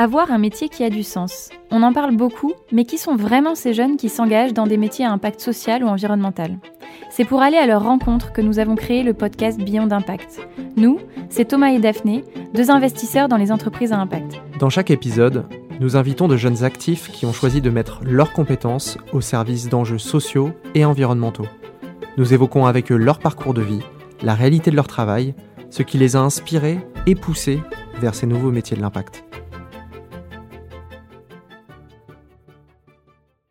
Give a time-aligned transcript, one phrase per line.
[0.00, 1.50] Avoir un métier qui a du sens.
[1.72, 5.04] On en parle beaucoup, mais qui sont vraiment ces jeunes qui s'engagent dans des métiers
[5.04, 6.56] à impact social ou environnemental?
[7.10, 10.38] C'est pour aller à leur rencontre que nous avons créé le podcast Beyond d'Impact.
[10.76, 11.00] Nous,
[11.30, 12.22] c'est Thomas et Daphné,
[12.54, 14.40] deux investisseurs dans les entreprises à impact.
[14.60, 15.46] Dans chaque épisode,
[15.80, 19.98] nous invitons de jeunes actifs qui ont choisi de mettre leurs compétences au service d'enjeux
[19.98, 21.46] sociaux et environnementaux.
[22.18, 23.82] Nous évoquons avec eux leur parcours de vie,
[24.22, 25.34] la réalité de leur travail,
[25.70, 26.78] ce qui les a inspirés
[27.08, 27.58] et poussés
[28.00, 29.24] vers ces nouveaux métiers de l'impact.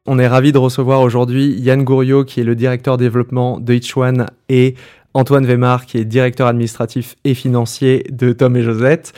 [0.10, 3.98] On est ravi de recevoir aujourd'hui Yann Gouriot, qui est le directeur développement de Each
[3.98, 4.76] One, et
[5.14, 9.12] Antoine Weimar, qui est directeur administratif et financier de Tom et Josette.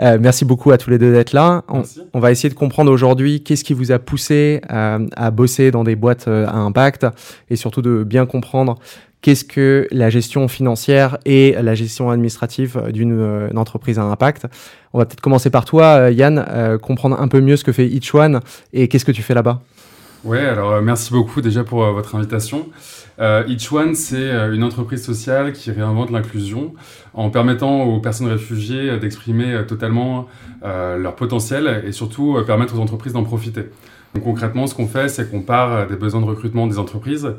[0.00, 1.64] Euh, merci beaucoup à tous les deux d'être là.
[2.12, 5.82] On, va essayer de comprendre aujourd'hui qu'est-ce qui vous a poussé euh, à bosser dans
[5.82, 7.08] des boîtes euh, à impact
[7.50, 8.76] et surtout de bien comprendre
[9.22, 14.46] qu'est-ce que la gestion financière et la gestion administrative d'une entreprise à impact.
[14.92, 18.14] On va peut-être commencer par toi, Yann, comprendre un peu mieux ce que fait Each
[18.14, 18.40] One
[18.72, 19.62] et qu'est-ce que tu fais là-bas.
[20.26, 22.66] Ouais, alors euh, merci beaucoup déjà pour euh, votre invitation.
[23.20, 26.74] Euh, Each One, c'est une entreprise sociale qui réinvente l'inclusion
[27.14, 30.26] en permettant aux personnes réfugiées d'exprimer totalement
[30.62, 33.62] leur potentiel et surtout permettre aux entreprises d'en profiter.
[34.14, 37.32] Donc concrètement, ce qu'on fait, c'est qu'on part des besoins de recrutement des entreprises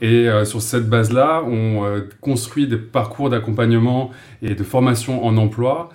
[0.00, 1.82] et sur cette base-là, on
[2.20, 5.88] construit des parcours d'accompagnement et de formation en emploi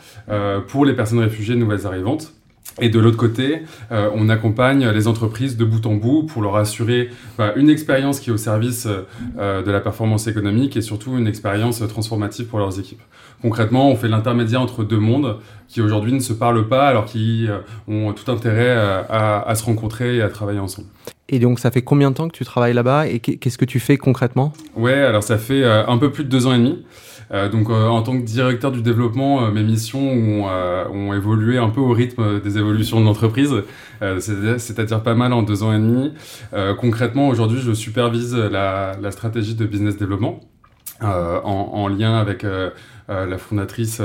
[0.67, 2.33] pour les personnes réfugiées nouvelles arrivantes.
[2.81, 6.56] Et de l'autre côté, euh, on accompagne les entreprises de bout en bout pour leur
[6.56, 8.88] assurer bah, une expérience qui est au service
[9.38, 13.02] euh, de la performance économique et surtout une expérience transformative pour leurs équipes.
[13.42, 17.50] Concrètement, on fait l'intermédiaire entre deux mondes qui aujourd'hui ne se parlent pas alors qu'ils
[17.50, 20.88] euh, ont tout intérêt à, à, se rencontrer et à travailler ensemble.
[21.28, 23.80] Et donc, ça fait combien de temps que tu travailles là-bas et qu'est-ce que tu
[23.80, 24.52] fais concrètement?
[24.76, 26.83] Ouais, alors ça fait un peu plus de deux ans et demi.
[27.31, 30.45] Euh, donc euh, en tant que directeur du développement, euh, mes missions ont,
[30.91, 33.53] ont, évolué un peu au rythme des évolutions de l'entreprise,
[34.19, 36.13] c'est-à-dire pas mal en deux ans et demi.
[36.80, 40.39] concrètement, aujourd'hui, je supervise la, la, stratégie de business développement.
[41.02, 42.71] Euh, en, en, lien avec euh,
[43.09, 44.02] la fondatrice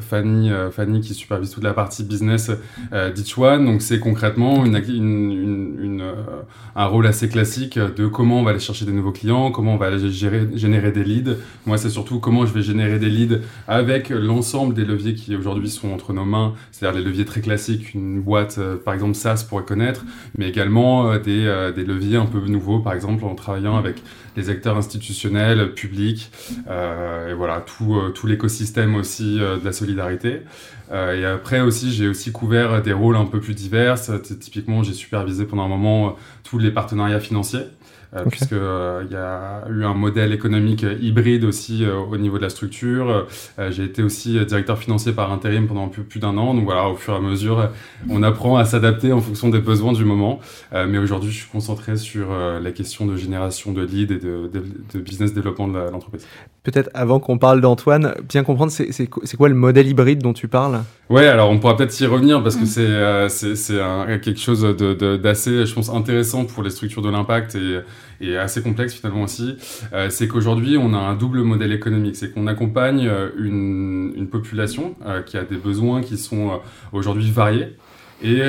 [0.00, 2.50] Fanny, Fanny qui supervise toute la partie business
[3.36, 3.64] One.
[3.64, 4.64] Donc c'est concrètement
[6.74, 9.78] un rôle assez classique de comment on va aller chercher des nouveaux clients, comment on
[9.78, 11.36] va aller générer des leads.
[11.66, 15.70] Moi c'est surtout comment je vais générer des leads avec l'ensemble des leviers qui aujourd'hui
[15.70, 19.64] sont entre nos mains, c'est-à-dire les leviers très classiques, une boîte par exemple SaaS pourrait
[19.64, 20.04] connaître,
[20.36, 21.44] mais également des,
[21.76, 24.02] leviers un peu nouveaux, par exemple en travaillant avec
[24.36, 26.30] les acteurs institutionnels, publics,
[26.68, 30.42] euh, et voilà, euh, tout l'écosystème aussi euh, de la solidarité.
[30.92, 33.96] et après aussi, j'ai aussi couvert des rôles un peu plus divers.
[34.40, 37.66] Typiquement, j'ai supervisé pendant un moment tous les partenariats financiers.
[38.14, 42.36] Euh, puisque euh, il y a eu un modèle économique hybride aussi euh, au niveau
[42.36, 43.26] de la structure.
[43.70, 46.54] J'ai été aussi directeur financier par intérim pendant plus, plus d'un an.
[46.54, 47.70] Donc voilà, au fur et à mesure,
[48.10, 50.40] on apprend à s'adapter en fonction des besoins du moment.
[50.72, 54.50] mais aujourd'hui, je suis concentré sur la question de génération de leads et de,
[54.92, 56.26] de, business développement de l'entreprise.
[56.62, 60.82] Peut-être avant qu'on parle d'Antoine, bien comprendre, c'est quoi le modèle hybride dont tu parles?
[61.08, 63.28] Ouais, alors on pourra peut-être y revenir parce que mm.
[63.28, 67.80] c'est c'est quelque chose d'assez, je pense, intéressant pour les structures de l'impact et
[68.20, 69.56] et assez complexe finalement aussi,
[69.92, 74.94] euh, c'est qu'aujourd'hui on a un double modèle économique, c'est qu'on accompagne euh, une, population
[75.04, 76.60] euh, qui a des besoins qui sont
[76.92, 77.76] aujourd'hui variés.
[78.22, 78.40] Et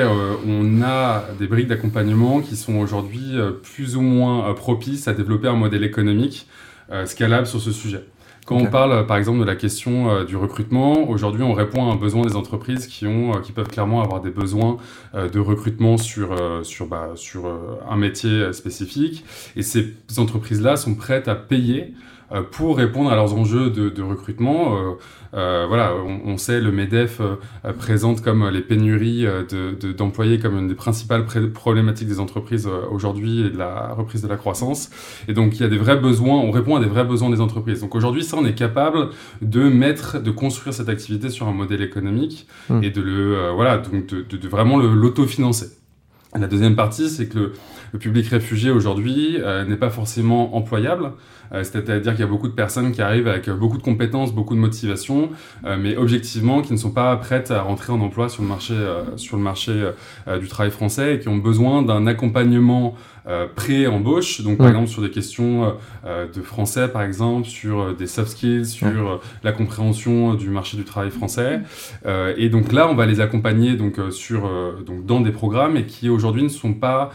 [0.47, 3.33] on a des briques d'accompagnement qui sont aujourd'hui
[3.63, 6.47] plus ou moins propices à développer un modèle économique
[7.05, 8.05] scalable sur ce sujet.
[8.45, 11.93] Quand on parle, par exemple, de la question euh, du recrutement, aujourd'hui, on répond à
[11.93, 14.77] un besoin des entreprises qui ont, euh, qui peuvent clairement avoir des besoins
[15.15, 17.45] euh, de recrutement sur sur bah, sur
[17.89, 19.23] un métier spécifique,
[19.55, 21.93] et ces entreprises-là sont prêtes à payer
[22.41, 24.77] pour répondre à leurs enjeux de, de recrutement.
[24.77, 24.91] Euh,
[25.35, 27.21] euh, voilà, on, on, sait le Medef
[27.77, 29.25] présente comme les pénuries
[29.97, 34.27] d'employés de, comme une des principales problématiques des entreprises aujourd'hui et de la reprise de
[34.27, 34.91] la croissance.
[35.27, 37.41] Et donc il y a des vrais besoins, on répond à des vrais besoins des
[37.41, 37.81] entreprises.
[37.81, 39.09] Donc aujourd'hui, ça, on est capable
[39.41, 42.83] de mettre, de construire cette activité sur un modèle économique mmh.
[42.83, 45.82] et de le, voilà, donc de, de vraiment l'autofinancer.
[46.35, 47.53] La deuxième partie, c'est que
[47.91, 51.11] le, public réfugié aujourd'hui euh, n'est pas forcément employable.
[51.53, 54.55] Euh, C'est-à-dire qu'il y a beaucoup de personnes qui arrivent avec beaucoup de compétences, beaucoup
[54.55, 55.29] de motivation,
[55.65, 58.73] euh, mais objectivement qui ne sont pas prêtes à rentrer en emploi sur le marché,
[58.73, 59.73] euh, sur le marché
[60.39, 62.95] du travail français et qui ont besoin d'un accompagnement
[63.55, 65.75] pré-embauche, donc par exemple sur des questions
[66.05, 71.09] de français par exemple, sur des soft skills, sur la compréhension du marché du travail
[71.09, 71.61] français.
[72.37, 74.49] et donc là, on va les accompagner donc sur
[74.85, 77.11] donc dans des programmes et qui aujourd'hui ne sont pas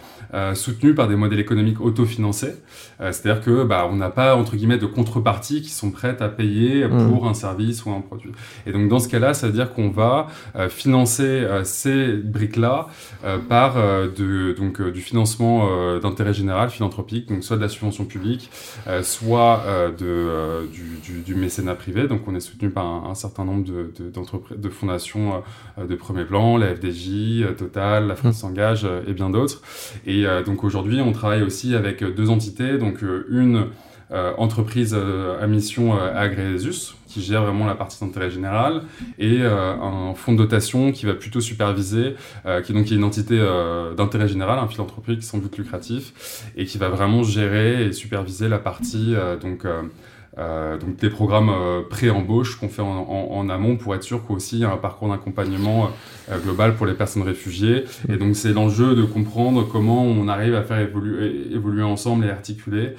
[0.55, 2.55] soutenus par des modèles économiques autofinancés.
[2.99, 6.87] C'est-à-dire que bah, on n'a pas entre guillemets de contreparties qui sont prêtes à payer
[6.87, 7.09] mmh.
[7.09, 8.33] pour un service ou un produit.
[8.67, 12.89] Et donc dans ce cas-là, ça veut dire qu'on va euh, financer euh, ces briques-là
[13.25, 18.51] euh, par de, donc, du financement d'intérêt général philanthropique, donc soit de la subvention publique,
[19.03, 19.65] soit
[19.99, 22.07] de, du, du, mécénat privé.
[22.09, 25.43] Donc on est soutenu par un, certain nombre de, de, de fondations
[25.79, 28.41] de premier plan, la FDJ, Total, la France mmh.
[28.41, 29.63] s'engage et bien d'autres.
[30.07, 33.67] Et donc aujourd'hui, on travaille aussi avec deux entités, donc une
[34.11, 38.85] euh, entreprise euh, à mission euh, Agrésus, qui gère vraiment la partie d'intérêt général,
[39.19, 42.15] et un fonds de dotation qui va plutôt superviser,
[42.65, 43.39] qui donc est une entité
[43.97, 48.59] d'intérêt général, un philanthropique sans but lucratif, et qui va vraiment gérer et superviser la
[48.59, 49.65] partie donc
[50.39, 54.65] euh, donc des programmes euh, pré-embauche qu'on fait en, amont pour être sûr qu'aussi y
[54.65, 55.91] a un parcours d'accompagnement
[56.31, 57.85] euh, global pour les personnes réfugiées.
[58.09, 62.31] Et donc c'est l'enjeu de comprendre comment on arrive à faire évoluer, évoluer ensemble et
[62.31, 62.95] articuler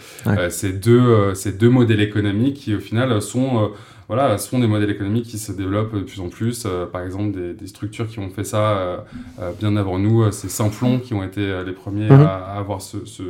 [0.50, 3.72] ces, deux, ces deux modèles économiques qui au final sont
[4.10, 6.64] voilà, ce sont des modèles économiques qui se développent de plus en plus.
[6.66, 8.98] Euh, par exemple, des, des, structures qui ont fait ça euh,
[9.40, 12.22] euh, bien avant nous, c'est Simplon qui ont été les premiers mhm.
[12.22, 13.22] à, avoir ce, ce,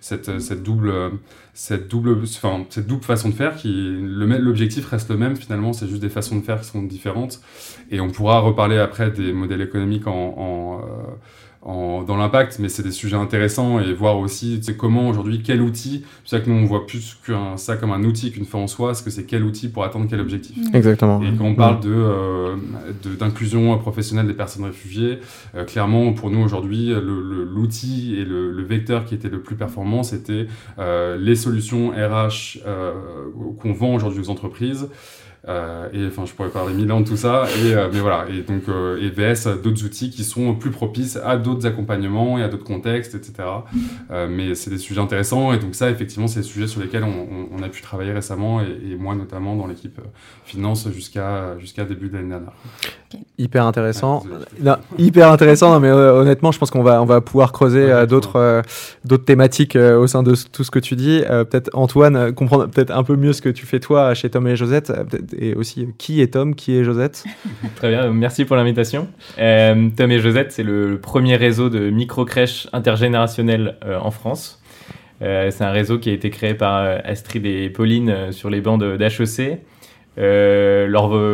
[0.00, 0.92] cette, cette, double,
[1.54, 3.56] cette, double, enfin, cette double façon de faire.
[3.56, 7.40] Qui L'objectif reste le même finalement, c'est juste des façons de faire qui sont différentes.
[7.90, 10.80] Et on pourra reparler après des modèles économiques en, en
[11.68, 16.36] dans l'impact, mais c'est des sujets intéressants et voir aussi comment aujourd'hui, quel outil, c'est
[16.36, 18.94] ça que nous on voit plus que ça comme un outil qu'une fin en soi,
[18.94, 20.56] ce que c'est quel outil pour atteindre quel objectif.
[20.56, 20.74] Mm.
[20.74, 21.22] Exactement.
[21.22, 22.56] Et quand on parle euh,
[23.04, 25.18] de d'inclusion professionnelle des personnes réfugiées,
[25.54, 30.46] euh, clairement pour nous aujourd'hui, l'outil et le, vecteur qui était le plus performant, c'était
[30.78, 32.58] euh, les solutions RH
[33.60, 34.88] qu'on vend aujourd'hui aux entreprises.
[35.46, 37.44] Euh, et enfin, je pourrais parler mille ans de tout ça.
[37.64, 38.26] Et, euh, mais voilà.
[38.28, 42.42] Et donc, euh, et VS d'autres outils qui sont plus propices à d'autres accompagnements et
[42.42, 43.48] à d'autres contextes, etc.
[44.28, 45.52] mais c'est des sujets intéressants.
[45.52, 48.60] Et donc, ça, effectivement, c'est des sujets sur lesquels on, on, a pu travailler récemment
[48.60, 50.00] et, moi, notamment, dans l'équipe
[50.44, 52.52] finance jusqu'à jusqu'à début de l'année dernière.
[53.38, 54.24] Hyper intéressant.
[54.98, 55.78] hyper intéressant.
[55.80, 58.62] mais honnêtement, je pense qu'on va, on va pouvoir creuser d'autres
[59.04, 61.22] d'autres thématiques au sein de tout ce que tu dis.
[61.28, 64.56] peut-être Antoine, comprendre peut-être un peu mieux ce que tu fais toi chez Tom et
[64.56, 64.92] Josette
[65.36, 67.24] et aussi qui est Tom, qui est Josette.
[67.76, 69.08] Très bien, merci pour l'invitation.
[69.38, 74.62] Euh, Tom et Josette, c'est le premier réseau de micro-crèches intergénérationnelles euh, en France.
[75.20, 78.80] Euh, c'est un réseau qui a été créé par Astrid et Pauline sur les bancs
[78.80, 79.60] d'HEC.
[80.16, 81.32] leur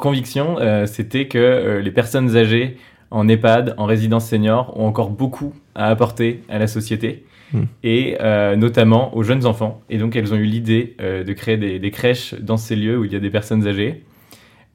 [0.00, 0.56] conviction,
[0.86, 2.78] c'était que les personnes âgées
[3.10, 7.24] en EHPAD, en résidence senior, ont encore beaucoup à apporter à la société.
[7.52, 7.62] Hmm.
[7.84, 9.80] et euh, notamment aux jeunes enfants.
[9.88, 13.04] Et donc, elles ont eu l'idée euh, de créer des, crèches dans ces lieux où
[13.04, 14.02] il y a des personnes âgées.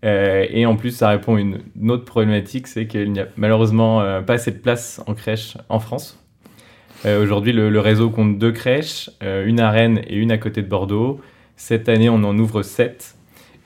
[0.05, 1.59] Euh, et en plus, ça répond à une,
[1.89, 6.17] autre problématique, c'est qu'il n'y a malheureusement pas assez de place en crèche en France.
[7.05, 11.19] Aujourd'hui, le, réseau compte deux crèches, une à Rennes et une à côté de Bordeaux.
[11.55, 13.15] Cette année, on en ouvre sept.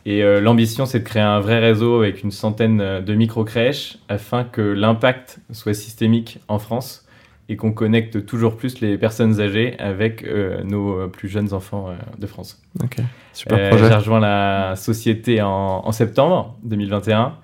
[0.06, 4.62] Et l'ambition, c'est de créer un vrai réseau avec une centaine de micro-crèches afin que
[4.62, 7.05] l'impact soit systémique en France
[7.48, 11.90] et qu'on connecte toujours plus les personnes âgées avec euh, nos euh, plus jeunes enfants
[11.90, 12.62] euh, de France.
[12.84, 12.98] Ok,
[13.34, 13.88] super projet.
[13.88, 17.36] J'ai rejoint la société en, septembre 2021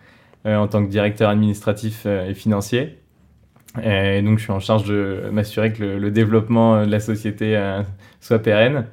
[0.45, 2.97] en tant que directeur administratif et financier.
[3.83, 7.55] Et donc, je suis en charge de m'assurer que le, développement de la société
[8.19, 8.87] soit pérenne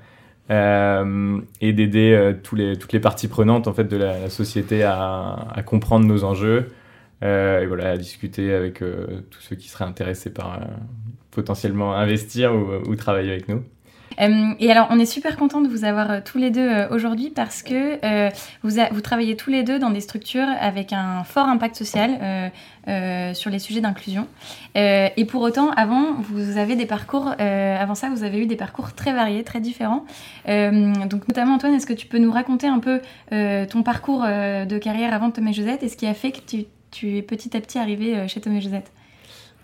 [0.50, 6.06] et d'aider les, toutes les parties prenantes en fait, de la, société à, à, comprendre
[6.06, 6.68] nos enjeux,
[7.24, 10.60] euh, et voilà, à discuter avec tous ceux qui seraient intéressés par
[11.38, 13.62] potentiellement investir ou, travailler avec nous.
[14.18, 18.00] et alors, on est super content de vous avoir tous les deux aujourd'hui parce que
[18.64, 22.50] vous, travaillez tous les deux dans des structures avec un fort impact social
[23.34, 24.26] sur les sujets d'inclusion.
[24.74, 28.92] et pour autant, avant, vous avez des parcours, avant ça, vous avez eu des parcours
[28.94, 30.04] très variés, très différents.
[30.48, 35.14] donc, notamment, Antoine, est-ce que tu peux nous raconter un peu ton parcours de carrière
[35.14, 38.16] avant Thomas Josette et ce qui a fait que tu es petit à petit arrivé
[38.16, 38.92] euh, chez Thomas Josette?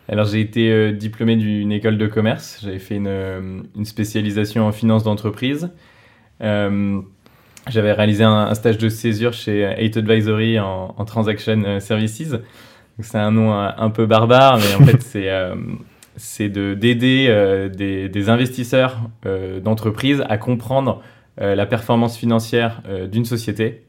[0.09, 4.73] Alors j'ai été euh, diplômé d'une école de commerce, j'avais fait une, euh, spécialisation en
[4.73, 5.71] finance d'entreprise.
[6.41, 12.35] j'avais réalisé un, stage de césure chez 8 Advisory en, Transaction Services.
[13.01, 15.31] C'est un nom un, peu barbare, mais en fait c'est
[16.17, 19.01] c'est d'aider des, des, investisseurs
[19.63, 21.01] d'entreprise à comprendre
[21.39, 23.85] la performance financière d'une société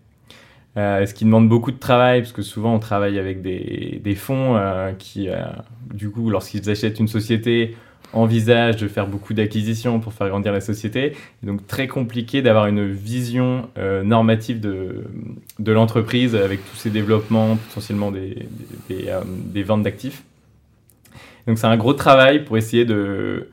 [0.77, 4.57] euh, ce qui demande beaucoup de travail, parce que souvent on travaille avec des, fonds
[4.57, 5.45] euh, qui, euh,
[5.93, 7.77] du coup, lorsqu'ils achètent une société,
[8.11, 11.17] envisage de faire beaucoup d'acquisitions pour faire grandir la société.
[11.43, 13.67] donc très compliqué d'avoir une vision
[14.03, 15.03] normative de,
[15.71, 20.23] l'entreprise avec tous ces développements, potentiellement des, ventes d'actifs.
[21.45, 23.49] Donc c'est un gros travail pour essayer de,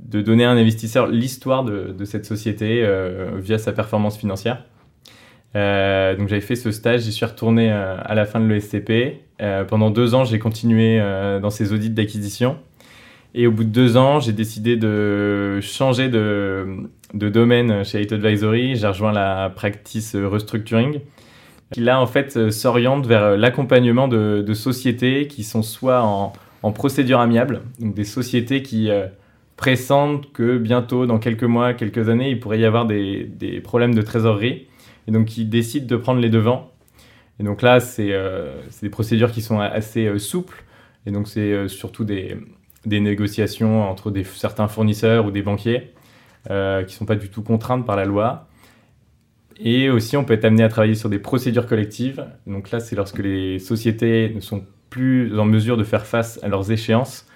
[0.00, 2.86] donner à un investisseur l'histoire de, cette société
[3.36, 4.64] via sa performance financière.
[5.56, 9.20] Euh, donc j'avais fait ce stage, j'y suis retourné euh, à la fin de l'ESCP.
[9.40, 11.00] Euh, pendant deux ans, j'ai continué
[11.40, 12.56] dans ces audits d'acquisition.
[13.34, 18.76] Et au bout de deux ans, j'ai décidé de changer de, domaine chez Hate Advisory.
[18.76, 21.00] J'ai rejoint la practice restructuring,
[21.72, 26.32] qui là en fait s'oriente vers l'accompagnement de, sociétés qui sont soit en,
[26.72, 28.88] procédure amiable, donc des sociétés qui
[29.56, 34.02] pressentent que bientôt, dans quelques mois, quelques années, il pourrait y avoir des, problèmes de
[34.02, 34.66] trésorerie,
[35.06, 36.70] et donc qui décident de prendre les devants.
[37.40, 40.64] Et donc là, c'est euh, des procédures qui sont assez euh, souples,
[41.06, 42.38] et donc c'est euh, surtout des,
[42.86, 45.92] négociations entre certains fournisseurs ou des banquiers
[46.46, 48.48] qui ne sont pas du tout contraintes par la loi.
[49.58, 52.26] Et aussi, on peut être amené à travailler sur des procédures collectives.
[52.46, 56.48] Donc là, c'est lorsque les sociétés ne sont plus en mesure de faire face à
[56.48, 57.26] leurs échéances,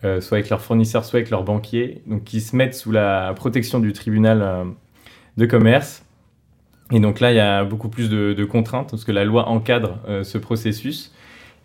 [0.00, 3.80] soit avec leurs fournisseurs, soit avec leurs banquiers, donc qui se mettent sous la protection
[3.80, 4.72] du tribunal
[5.36, 6.06] de commerce.
[6.94, 9.98] Et donc là, il y a beaucoup plus de, contraintes parce que la loi encadre
[10.08, 11.12] euh, ce processus.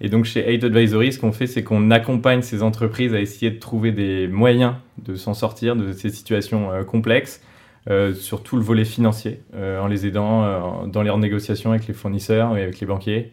[0.02, 3.52] Et donc chez Aid Advisory, ce qu'on fait, c'est qu'on accompagne ces entreprises à essayer
[3.52, 7.42] de trouver des moyens de s'en sortir de ces situations euh, complexes,
[7.90, 11.94] euh, sur tout le volet financier, euh, en les aidant dans leurs négociations avec les
[11.94, 13.32] fournisseurs et avec les banquiers,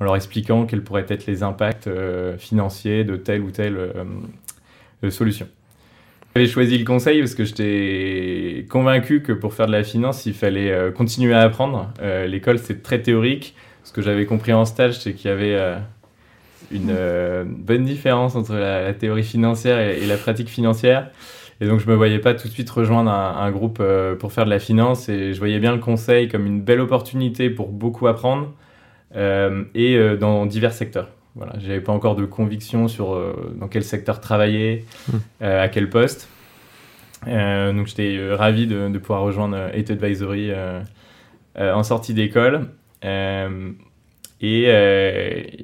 [0.00, 1.88] en leur expliquant quels pourraient être les impacts
[2.38, 3.78] financiers de telle ou telle
[5.08, 5.48] solution.
[6.36, 10.34] J'avais choisi le conseil parce que j'étais convaincu que pour faire de la finance, il
[10.34, 11.90] fallait euh, continuer à apprendre.
[12.02, 13.54] Euh, l'école, c'est très théorique.
[13.84, 15.78] Ce que j'avais compris en stage, c'est qu'il y avait euh,
[16.70, 16.94] une
[17.46, 21.08] bonne différence entre la, la théorie financière et, et, la pratique financière.
[21.62, 23.82] Et donc, je me voyais pas tout de suite rejoindre un, un groupe
[24.18, 25.08] pour faire de la finance.
[25.08, 28.52] Et je voyais bien le conseil comme une belle opportunité pour beaucoup apprendre
[29.14, 31.15] et dans divers secteurs.
[31.36, 35.44] Voilà, j'avais pas encore de conviction sur euh, dans quel secteur travailler, mmh.
[35.44, 36.28] à quel poste.
[37.26, 40.50] donc j'étais ravi de, de, pouvoir rejoindre Eight Advisory
[41.58, 42.70] en sortie d'école.
[43.02, 44.64] et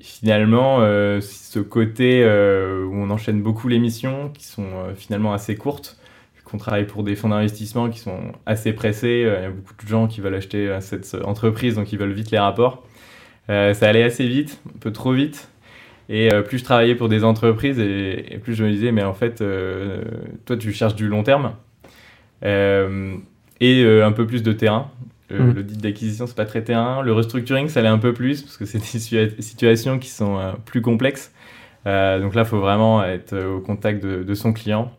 [0.03, 0.81] finalement,
[1.21, 5.99] ce côté où on enchaîne beaucoup les missions qui sont finalement assez courtes,
[6.45, 9.25] qu'on travaille pour des fonds d'investissement qui sont assez pressés.
[9.27, 12.31] Il y a beaucoup de gens qui veulent acheter cette entreprise, donc ils veulent vite
[12.31, 12.85] les rapports.
[13.51, 15.49] Euh, ça allait assez vite, un peu trop vite.
[16.09, 19.03] Et euh, plus je travaillais pour des entreprises, et, et, plus je me disais, mais
[19.03, 20.03] en fait, euh,
[20.45, 21.55] toi, tu cherches du long terme
[22.45, 23.15] euh,
[23.61, 24.91] et un peu plus de terrain.
[25.31, 25.53] Mmh.
[25.53, 27.01] L'audit d'acquisition, c'est pas très terrain.
[27.03, 30.39] Le restructuring, ça allait un peu plus, parce que c'est des situa situations qui sont
[30.67, 31.33] plus complexes.
[31.87, 34.93] donc là, il faut vraiment être au contact de, de, son client.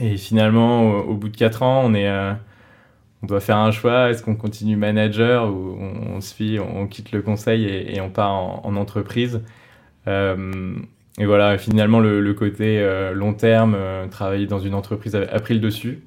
[0.00, 2.08] Et finalement, au, au bout de 4 ans, on est
[3.22, 4.10] on doit faire un choix.
[4.10, 7.96] Est-ce qu'on continue manager ou on, on se fie, on, on, quitte le conseil et,
[7.96, 9.42] et on part en, en entreprise?
[10.06, 15.20] Et voilà, finalement, le, le côté euh, long terme, euh, travailler dans une entreprise a,
[15.20, 16.00] a pris le dessus.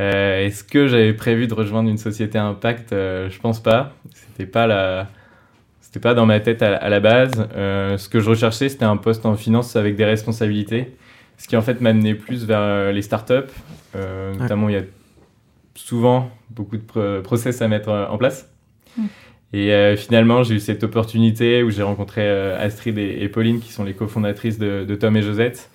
[0.00, 2.92] Euh, est-ce que j'avais prévu de rejoindre une société à impact?
[2.92, 3.92] Euh, Je pense pas.
[4.12, 5.08] C'était pas la,
[5.80, 7.32] c'était pas dans ma tête à, à la base.
[7.54, 10.96] Euh, ce que je recherchais, c'était un poste en finance avec des responsabilités,
[11.38, 13.52] ce qui en fait m'amenait plus vers les startups.
[14.38, 14.82] notamment, il y a
[15.74, 18.50] souvent beaucoup de process à mettre euh, en place.
[18.96, 19.02] Mmh.
[19.52, 23.72] Et euh, finalement, j'ai eu cette opportunité où j'ai rencontré euh, Astrid et, Pauline, qui
[23.72, 25.70] sont les cofondatrices de, Tom et Josette.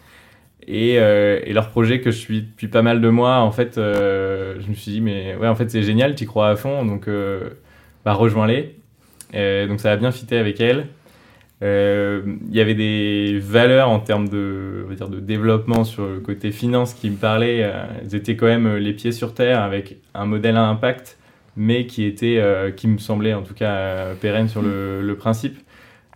[0.68, 3.76] Et, euh, et, leur projet que je suis depuis pas mal de mois, en fait,
[3.76, 7.10] je me suis dit, mais ouais, en fait, c'est génial, tu crois à fond, donc
[8.06, 8.76] bah, rejoins-les.
[9.68, 10.88] donc ça a bien fité avec elles.
[11.62, 16.20] Il y avait des valeurs en termes de, on va dire, de développement sur le
[16.20, 17.70] côté finance qui me parlaient.
[18.02, 21.18] Elles étaient quand même les pieds sur terre avec un modèle à impact,
[21.56, 25.58] mais qui était, euh, qui me semblait en tout cas euh, pérenne sur le, principe.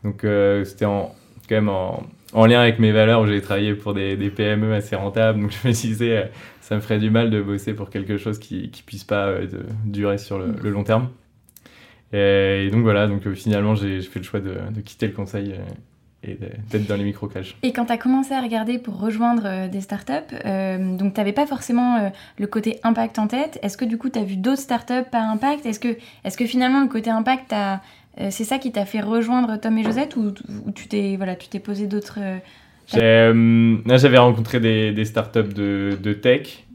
[0.03, 1.15] Donc euh, c'était quand
[1.51, 2.03] même en,
[2.33, 5.41] en, lien avec mes valeurs j'ai travaillé pour des, PME assez rentables.
[5.41, 6.29] Donc je me disais,
[6.61, 9.33] ça me ferait du mal de bosser pour quelque chose qui, qui puisse pas
[9.85, 11.09] durer sur le, long terme.
[12.11, 15.55] Et donc voilà, donc finalement j'ai fait le choix de, quitter le conseil
[16.23, 16.37] et
[16.69, 17.55] d'être dans les micro-cages.
[17.63, 21.19] Et quand tu as commencé à regarder pour rejoindre euh, des startups, euh, donc tu
[21.19, 23.57] n'avais pas forcément euh, le côté impact en tête.
[23.61, 25.65] Est-ce que du coup tu as vu d'autres startups par impact?
[25.65, 27.75] Est-ce que, est que finalement le côté impact, euh,
[28.31, 30.33] c'est ça qui t'a fait rejoindre Tom et Josette ou,
[30.65, 32.19] ou tu t'es voilà, posé d'autres...
[32.91, 36.65] J'avais rencontré des, des startups de, de tech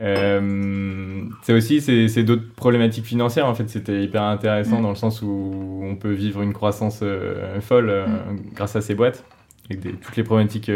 [0.00, 4.82] euh, c'est aussi c'est d'autres problématiques financières en fait c'était hyper intéressant mmh.
[4.82, 8.54] dans le sens où on peut vivre une croissance euh, folle euh, mmh.
[8.54, 9.24] grâce à ces boîtes
[9.68, 10.70] avec des, toutes les problématiques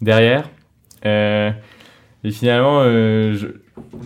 [0.00, 0.48] derrière
[1.04, 3.48] et finalement, je,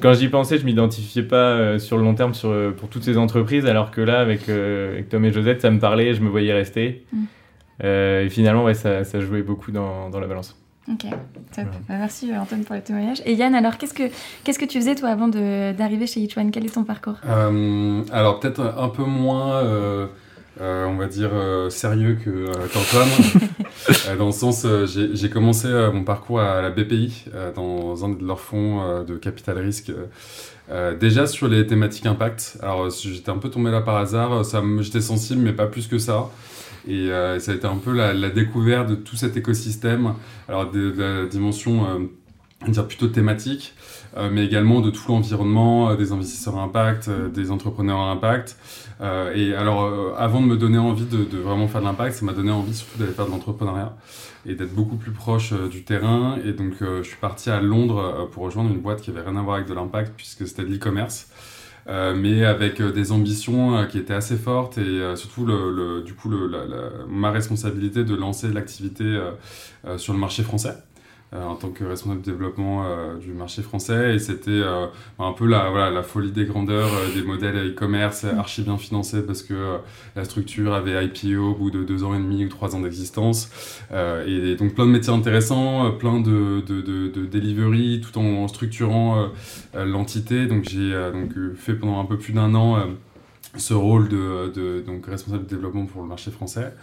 [0.01, 3.67] quand j'y pensais, je m'identifiais pas sur le long terme sur, pour toutes ces entreprises,
[3.67, 7.05] alors que là, avec, avec Tom et Josette, ça me parlait, je me voyais rester.
[7.13, 7.85] Mm.
[7.85, 10.59] et finalement, ouais, ça, ça jouait beaucoup dans, dans la balance.
[10.89, 11.05] Ok,
[11.55, 11.65] top.
[11.89, 13.21] Bah, merci euh, Antoine pour le témoignage.
[13.27, 14.05] Et Yann, alors qu'est-ce que,
[14.45, 17.17] qu'est-ce que tu faisais toi avant d'arriver chez Yichuan Quel est ton parcours?
[17.27, 20.07] Euh, Alors peut-être un peu moins, euh,
[20.61, 21.31] on va dire,
[21.71, 24.17] sérieux que, qu'Antoine.
[24.19, 27.25] dans le sens, j'ai, commencé mon parcours à la BPI,
[27.57, 29.91] dans un de leurs fonds de capital risque.
[31.01, 32.59] déjà sur les thématiques impact.
[32.63, 35.99] Alors j'étais un peu tombé là par hasard, ça, j'étais sensible mais pas plus que
[35.99, 36.29] ça.
[36.87, 40.15] Et euh, ça a été un peu la, découverte de tout cet écosystème,
[40.49, 43.75] alors de, la dimension euh, dire plutôt thématique,
[44.17, 48.57] euh, mais également de tout l'environnement, des investisseurs à impact, des entrepreneurs à impact.
[49.35, 52.33] et alors, avant de me donner envie de, de vraiment faire de l'impact, ça m'a
[52.33, 53.97] donné envie surtout d'aller faire de l'entrepreneuriat
[54.47, 56.39] et d'être beaucoup plus proche du terrain.
[56.45, 59.43] Et donc, je suis parti à Londres pour rejoindre une boîte qui avait rien à
[59.43, 61.29] voir avec de l'impact, puisque c'était de l'e-commerce.
[61.89, 66.15] Euh, mais avec euh, des ambitions euh, qui étaient assez fortes et surtout le, du
[66.15, 66.51] coup le,
[67.09, 69.19] ma responsabilité de lancer l'activité
[69.97, 70.75] sur le marché français.
[71.35, 74.15] Euh, en tant que responsable de développement euh, du marché français.
[74.15, 74.87] Et c'était euh,
[75.19, 78.39] un peu la, voilà, la folie des grandeurs des modèles e-commerce mm.
[78.39, 79.79] archi bien financés parce que
[80.15, 83.51] la structure avait IPO au bout de deux ans et demi ou trois ans d'existence.
[83.93, 89.29] et, donc plein de métiers intéressants, plein de, de, de, de delivery tout en structurant
[89.75, 90.47] l'entité.
[90.47, 92.79] Donc j'ai donc fait pendant un peu plus d'un an
[93.57, 96.75] ce rôle de, de, donc responsable de développement pour le marché français.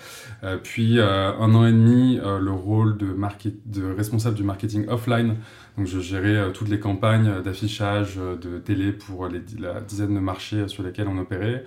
[0.44, 4.44] Euh, puis euh, un an et demi, euh, le rôle de, market, de responsable du
[4.44, 5.36] marketing offline.
[5.77, 10.84] Donc je gérais toutes les campagnes d'affichage de télé pour la dizaine de marchés sur
[10.84, 11.63] lesquels on opérait.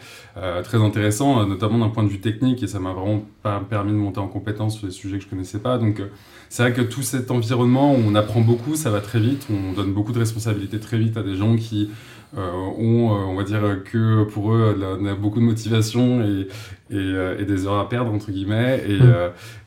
[0.63, 3.25] très intéressant, notamment d'un point de vue technique, et ça m'a vraiment
[3.69, 5.79] permis de monter en compétence sur des sujets que je connaissais pas.
[5.79, 6.01] Donc
[6.49, 9.73] c'est vrai que tout cet environnement où on apprend beaucoup, ça va très vite, on
[9.73, 11.91] donne beaucoup de responsabilités très vite à des gens qui
[12.37, 16.49] euh, ont, euh, on va dire que pour eux, on a beaucoup de motivation et,
[16.91, 19.15] et, des heures à perdre entre guillemets et, mm.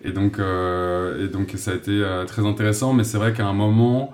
[0.05, 4.13] et donc et donc ça a été très intéressant mais c'est vrai qu'à un moment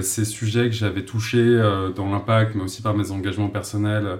[0.00, 1.60] ces sujets que j'avais touchés
[1.96, 4.18] dans l'impact mais aussi par mes engagements personnels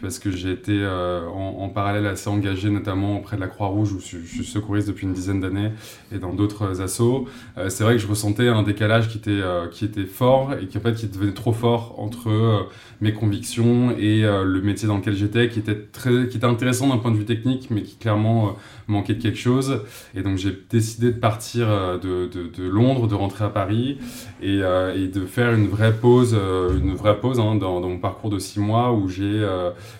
[0.00, 4.18] parce que j'ai été en, parallèle assez engagé notamment auprès de la Croix-Rouge où je,
[4.18, 5.70] suis secouriste depuis une dizaine d'années
[6.12, 7.26] et dans d'autres assos
[7.68, 10.80] c'est vrai que je ressentais un décalage qui était qui était fort et qui en
[10.80, 12.68] fait qui devenait trop fort entre
[13.00, 16.88] mes convictions et euh, le métier dans lequel j'étais, qui était très, qui était intéressant
[16.88, 18.50] d'un point de vue technique, mais qui clairement euh,
[18.88, 19.80] manquait de quelque chose.
[20.14, 23.98] Et donc j'ai décidé de partir euh, de, Londres, de rentrer à Paris
[24.42, 28.38] et, et, de faire une vraie pause, une vraie pause hein, dans, mon parcours de
[28.38, 29.46] six mois où j'ai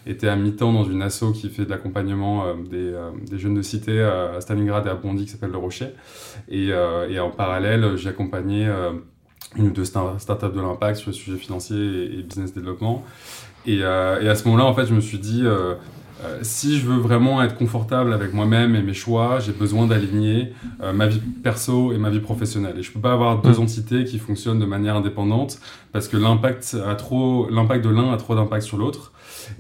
[0.07, 4.41] été à mi-temps dans une asso qui fait de l'accompagnement des, jeunes de cité à
[4.41, 5.91] Stalingrad et à Bondy qui s'appelle Le Rocher.
[6.49, 8.69] Et, en parallèle, j'ai accompagné
[9.57, 13.05] une ou deux startups de l'impact sur les sujets financiers et, business développement.
[13.67, 15.75] Et, euh, à ce moment-là, en fait, je me suis dit, euh,
[16.23, 20.53] euh, si je veux vraiment être confortable avec moi-même et mes choix, j'ai besoin d'aligner
[20.95, 22.79] ma vie perso et ma vie professionnelle.
[22.79, 23.63] Et je peux pas avoir deux mm.
[23.63, 25.59] entités qui fonctionnent de manière indépendante
[25.93, 29.13] parce que l'impact a trop, l'impact de l'un a trop d'impact sur l'autre.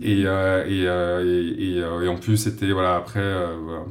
[0.03, 3.23] Et, et, et, et, en plus, c'était voilà après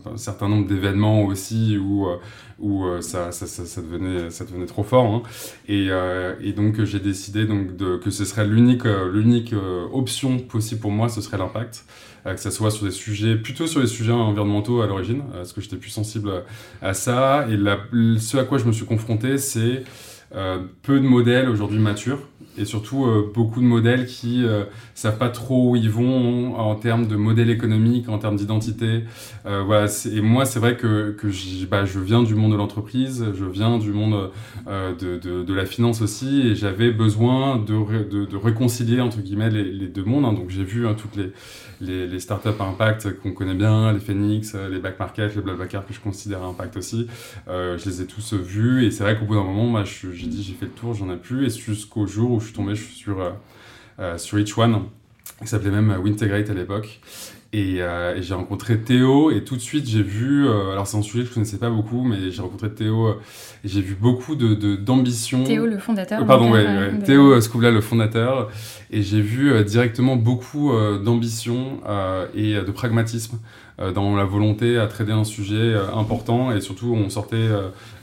[0.06, 2.08] un certain nombre d'événements aussi où
[2.60, 5.06] où euh, ça, ça, ça, devenait, ça devenait trop fort.
[5.06, 5.24] Hein.
[5.68, 9.54] Et, euh, et, donc j'ai décidé donc de, que ce serait l'unique euh, l'unique
[9.92, 11.86] option possible pour moi, ce serait l'impact.
[12.26, 15.62] que ce soit sur des sujets, plutôt sur les sujets environnementaux à l'origine, parce que
[15.62, 16.32] j'étais plus sensible
[16.82, 17.48] à ça.
[17.50, 17.78] Et la,
[18.18, 19.84] ce à quoi je me suis confronté, c'est
[20.82, 22.20] peu de modèles aujourd'hui matures
[22.58, 26.76] et surtout euh, beaucoup de modèles qui euh, savent pas trop où ils vont en,
[26.76, 29.04] termes de modèle économique, en termes d'identité.
[29.46, 31.28] Euh, voilà, et moi, c'est vrai que, que
[31.66, 34.32] bah, je viens du monde de l'entreprise, je viens du monde
[34.68, 39.50] euh, de, de, de, la finance aussi, et j'avais besoin de, de, réconcilier entre guillemets
[39.50, 40.26] les, les deux mondes.
[40.26, 40.34] Hein.
[40.34, 41.32] Donc j'ai vu hein, toutes les,
[41.82, 45.94] les, startups à impact qu'on connaît bien, les Phoenix, les back market, les Blablacar que
[45.94, 47.08] je considère à impact aussi.
[47.48, 50.54] je les ai tous vus, et c'est vrai qu'au bout d'un moment, j'ai dit j'ai
[50.54, 53.32] fait le tour, j'en ai plus, et jusqu'au jour où je suis tombé sur, euh,
[54.00, 54.84] euh, sur Each One,
[55.42, 57.00] qui s'appelait même Wintegrate à l'époque.
[57.54, 61.24] Euh, et, j'ai rencontré Théo et tout de suite j'ai vu, alors c'est un sujet
[61.24, 63.10] que je connaissais pas beaucoup, mais j'ai rencontré Théo
[63.64, 65.44] et j'ai vu beaucoup de d'ambition.
[65.44, 66.26] Théo le fondateur.
[66.26, 66.66] pardon, ouais,
[67.06, 68.50] Théo Scoubla le fondateur
[68.92, 70.72] et j'ai vu directement beaucoup
[71.04, 71.80] d'ambition
[72.36, 73.38] et de pragmatisme
[73.94, 77.50] dans la volonté à traiter un sujet important et surtout on sortait,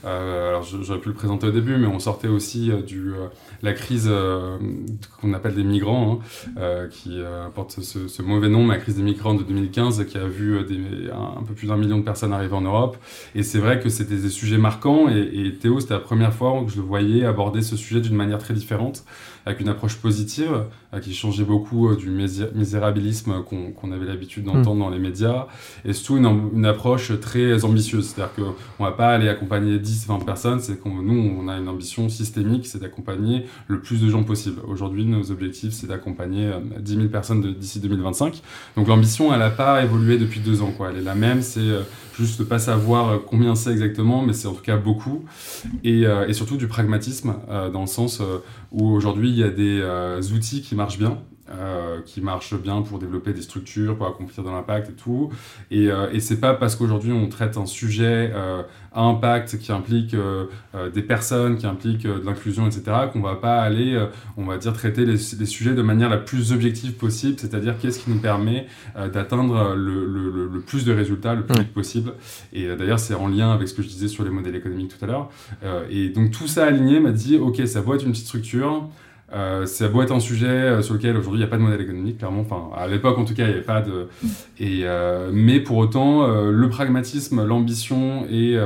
[0.05, 3.11] alors j'aurais pu le présenter au début, mais on sortait aussi du
[3.63, 4.09] la crise
[5.19, 6.19] qu'on appelle des migrants,
[6.57, 7.19] hein, qui
[7.55, 11.43] porte ce, mauvais nom, mais la crise des migrants de 2015 qui a vu un,
[11.43, 12.97] peu plus d'un million de personnes arriver en Europe.
[13.35, 16.63] Et c'est vrai que c'était des sujets marquants et, et Théo, c'était la première fois
[16.65, 19.03] que je le voyais aborder ce sujet d'une manière très différente
[19.45, 24.75] avec une approche positive, euh, qui changeait beaucoup euh, du misérabilisme qu'on avait l'habitude d'entendre
[24.75, 24.79] mm.
[24.79, 25.47] dans les médias,
[25.85, 28.07] et surtout une, une approche très ambitieuse.
[28.07, 31.57] C'est-à-dire qu'on ne va pas aller accompagner 10, 20 personnes, c'est qu'on nous, on a
[31.57, 34.61] une ambition systémique, c'est d'accompagner le plus de gens possible.
[34.67, 38.41] Aujourd'hui, nos objectifs, c'est d'accompagner 10 euh, 000 personnes d'ici 2025.
[38.75, 40.73] Donc l'ambition, elle n'a pas évolué depuis deux ans.
[40.75, 40.91] Quoi.
[40.91, 41.61] Elle est la même, c'est
[42.17, 45.25] juste pas savoir combien c'est exactement, mais c'est en tout cas beaucoup.
[45.83, 47.35] Et, et surtout du pragmatisme,
[47.71, 48.21] dans le sens
[48.71, 51.17] où aujourd'hui, il y a des outils qui marchent bien,
[51.53, 55.31] euh, qui marche bien pour développer des structures, pour accomplir de l'impact et tout.
[55.69, 59.71] Et, euh, et c'est pas parce qu'aujourd'hui on traite un sujet euh, à impact qui
[59.71, 60.15] implique
[60.93, 62.83] des personnes, qui implique de l'inclusion, etc.,
[63.13, 63.97] qu'on va pas aller,
[64.35, 67.99] on va dire, traiter les, les, sujets de manière la plus objective possible, c'est-à-dire qu'est-ce
[67.99, 68.67] qui nous permet
[69.13, 72.13] d'atteindre le, le, le, plus de résultats le plus vite possible.
[72.51, 75.05] Et d'ailleurs, c'est en lien avec ce que je disais sur les modèles économiques tout
[75.05, 75.29] à l'heure.
[75.89, 78.89] et donc tout ça aligné m'a dit, ok, ça doit être une petite structure.
[79.33, 81.61] Euh, ça doit être un sujet euh, sur lequel aujourd'hui il n'y a pas de
[81.61, 82.41] modèle économique, clairement.
[82.41, 84.07] Enfin, à l'époque en tout cas, il n'y avait pas de.
[84.59, 88.57] Et, euh, mais pour autant, euh, le pragmatisme, l'ambition et,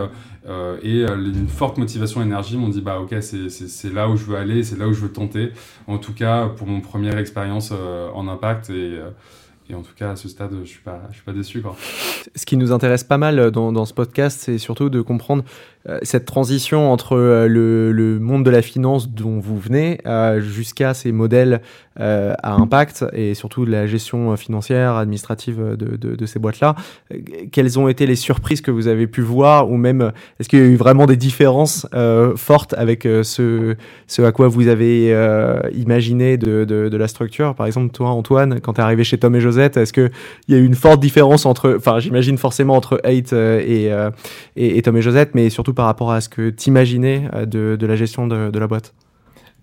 [0.84, 4.64] et une forte motivation énergie m'ont dit bah ok, c'est là où je veux aller,
[4.64, 5.52] c'est là où je veux tenter.
[5.88, 7.72] En tout cas, pour mon première expérience
[8.14, 9.00] en impact et
[9.70, 11.62] et en tout cas, à ce stade, je ne suis, pas, je suis pas déçu.
[11.62, 11.76] Quoi.
[12.36, 15.46] Ce qui nous intéresse pas mal dans, dans ce podcast, c'est surtout de comprendre euh,
[16.02, 21.12] cette transition entre euh, le, monde de la finance dont vous venez euh, jusqu'à ces
[21.12, 21.62] modèles
[21.98, 26.76] à impact et surtout de la gestion financière, administrative de, ces boîtes-là.
[27.54, 30.62] Quelles ont été les surprises que vous avez pu voir ou même est-ce qu'il y
[30.62, 31.88] a eu vraiment des différences
[32.36, 33.78] fortes avec ce,
[34.18, 35.16] à quoi vous avez
[35.74, 37.56] imaginé de, la structure?
[37.56, 40.12] Par exemple, toi, Antoine, quand tu es arrivé chez Tom et Josette, est-ce qu'il
[40.50, 43.24] y a eu une forte différence entre, enfin, j'imagine forcément entre et,
[44.58, 47.76] et Tom et Josette, mais surtout par rapport à ce que tu imaginais euh, de,
[47.80, 48.94] de, la gestion de, de la boîte?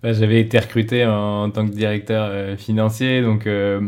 [0.01, 3.81] Bah, J'avais été recruté en, tant que directeur euh, financier, donc euh,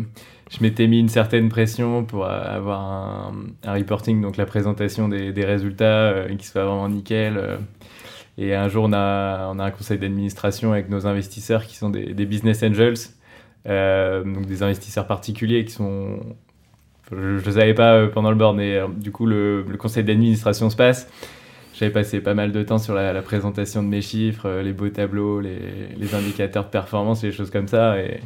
[0.50, 3.32] je m'étais mis une certaine pression pour avoir
[3.64, 7.42] un, reporting, donc la présentation des, résultats qui soit vraiment nickel.
[8.38, 11.90] et un jour, on a, on a un conseil d'administration avec nos investisseurs qui sont
[11.90, 12.96] des, business angels,
[13.66, 16.20] donc des investisseurs particuliers qui sont
[17.12, 21.10] je ne savais pas pendant le board, mais du coup, le conseil d'administration se passe.
[21.78, 24.88] J'avais passé pas mal de temps sur la, présentation de mes chiffres, euh, les beaux
[24.88, 28.00] tableaux, les, indicateurs de performance, les choses comme ça.
[28.00, 28.22] Et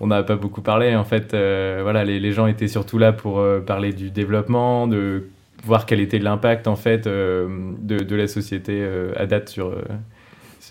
[0.00, 0.94] on n'a pas beaucoup parlé.
[0.94, 5.28] En fait, euh, voilà, les, gens étaient surtout là pour euh, parler du développement, de
[5.64, 9.74] voir quel était l'impact en fait de, la société à date sur,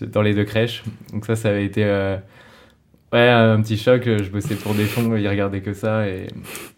[0.02, 0.84] dans les deux crèches.
[1.12, 1.82] Donc ça, ça avait été
[3.12, 4.04] un petit choc.
[4.04, 6.06] Je bossais pour des fonds, ils regardaient que ça.
[6.08, 6.28] Et,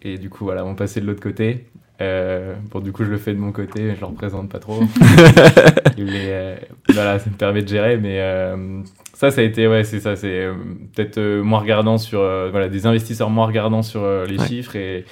[0.01, 1.67] et du coup, voilà, on passait de l'autre côté.
[1.99, 4.79] Euh, bon, du coup, je le fais de mon côté, je le représente pas trop.
[5.97, 6.55] mais euh,
[6.89, 7.97] voilà, ça me permet de gérer.
[7.97, 8.81] Mais euh,
[9.13, 10.53] ça, ça a été, ouais, c'est ça, c'est euh,
[10.93, 15.05] peut-être moins regardant sur, voilà, des investisseurs moins regardants sur les chiffres et,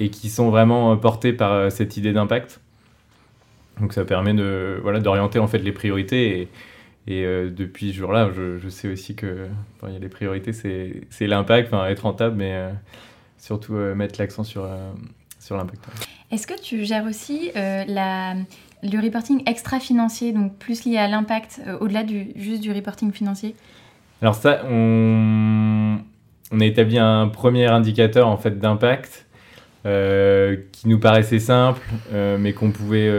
[0.00, 2.60] et qui sont vraiment portés par cette idée d'impact.
[3.80, 6.40] Donc, ça permet de, voilà, d'orienter en fait les priorités.
[6.40, 6.48] Et,
[7.08, 9.48] et depuis ce jour-là, je, je, sais aussi que
[9.86, 12.68] il y a les priorités, c'est, c'est l'impact, être rentable, mais
[13.38, 14.68] surtout mettre l'accent sur,
[15.40, 15.84] sur l'impact.
[16.32, 21.76] Est-ce que tu gères aussi euh, le reporting extra-financier, donc plus lié à l'impact, euh,
[21.78, 23.54] au-delà du, juste du reporting financier?
[24.22, 25.98] Alors ça, on,
[26.50, 29.26] on, a établi un premier indicateur en fait d'impact
[29.84, 33.10] euh, qui nous paraissait simple, mais qu'on pouvait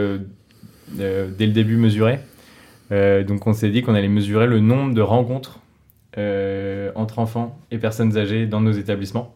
[0.88, 2.18] dès le début mesurer.
[2.90, 5.60] donc on s'est dit qu'on allait mesurer le nombre de rencontres
[6.96, 9.33] entre enfants et personnes âgées dans nos établissements.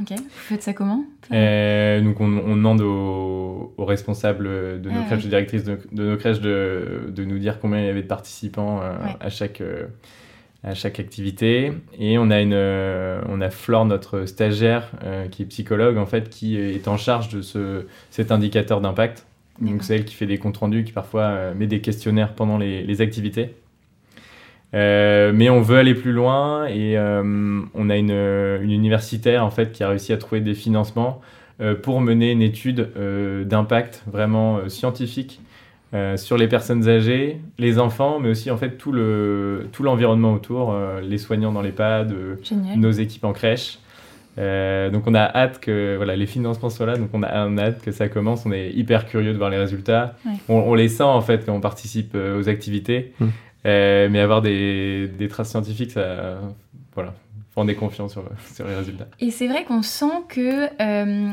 [0.00, 5.24] Ok, vous faites ça comment euh, Donc on, demande aux, responsables de nos ah, crèches,
[5.24, 8.80] aux directrices de, nos crèches de, de, nous dire combien il y avait de participants
[8.82, 9.86] euh, à, chaque, euh,
[10.64, 11.72] à chaque activité.
[11.98, 14.90] Et on a, une, on a Flore, notre stagiaire,
[15.30, 19.26] qui est psychologue, en fait, qui est en charge de ce, cet indicateur d'impact.
[19.60, 22.82] Donc c'est elle qui fait des comptes rendus, qui parfois met des questionnaires pendant les,
[22.82, 23.54] les activités.
[24.72, 29.50] Euh, mais on veut aller plus loin et euh, on a une, une, universitaire en
[29.50, 31.20] fait qui a réussi à trouver des financements
[31.60, 32.88] euh, pour mener une étude
[33.46, 35.40] d'impact vraiment scientifique
[36.14, 40.72] sur les personnes âgées, les enfants, mais aussi en fait tout le tout l'environnement autour,
[41.02, 42.14] les soignants dans les l'EHPAD,
[42.76, 43.80] nos équipes en crèche.
[44.36, 47.90] donc on a hâte que voilà, les financements soient là, donc on a, hâte que
[47.90, 50.14] ça commence, on est hyper curieux de voir les résultats.
[50.48, 53.26] On, les sent en fait quand on participe aux activités, mmh.
[53.64, 56.38] Mais avoir des, des, traces scientifiques, ça,
[56.94, 57.14] voilà,
[57.56, 59.08] on est confiant sur, sur, les résultats.
[59.20, 60.68] Et c'est vrai qu'on sent que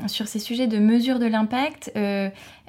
[0.08, 1.92] sur ces sujets de mesure de l'impact,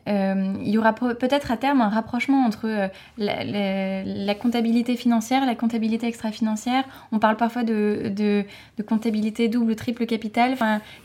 [0.09, 5.55] euh, il y aura peut-être à terme un rapprochement entre euh, la, comptabilité financière, la
[5.55, 6.85] comptabilité extra-financière.
[7.13, 8.45] On parle parfois de, de,
[8.83, 10.57] comptabilité double, triple capital.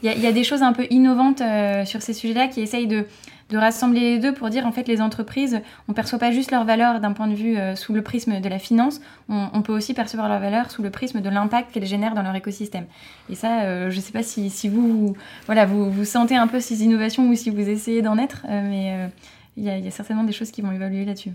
[0.04, 3.06] Il y, a des choses un peu innovantes euh, sur ces sujets-là qui essayent de,
[3.50, 6.66] de rassembler les deux pour dire en fait les entreprises, on perçoit pas juste leur
[6.66, 9.94] valeur d'un point de vue euh, sous le prisme de la finance, on, peut aussi
[9.94, 12.86] percevoir leur valeur sous le prisme de l'impact qu'elles génèrent dans leur écosystème.
[13.30, 16.60] Et ça, euh, je sais pas si, si vous, voilà, vous, vous, sentez un peu
[16.60, 19.10] ces innovations ou si vous essayez d'en être, euh, mais
[19.56, 21.32] il y, a certainement des choses qui vont évoluer là-dessus.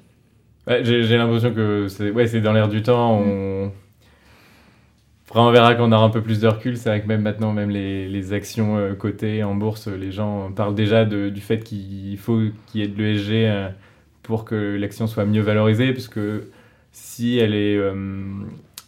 [0.83, 3.21] J'ai l'impression que c'est ouais, dans l'air du temps.
[3.21, 3.73] On...
[5.29, 6.79] Après, on verra quand on aura un peu plus de recul.
[6.79, 10.51] C'est vrai que même maintenant, même les, les actions euh, cotées en bourse, les gens
[10.53, 13.69] parlent déjà de, du fait qu'il faut qu'il y ait de l'ESG euh,
[14.23, 16.21] pour que l'action soit mieux valorisée, puisque
[16.93, 17.93] si elle est euh,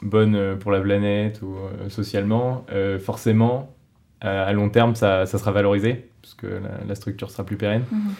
[0.01, 1.57] bonne pour la planète ou
[1.91, 2.65] socialement,
[3.01, 3.75] forcément,
[4.23, 7.85] à long terme, ça, ça, sera valorisé, puisque la, la structure sera plus pérenne.
[7.93, 8.15] Mhm.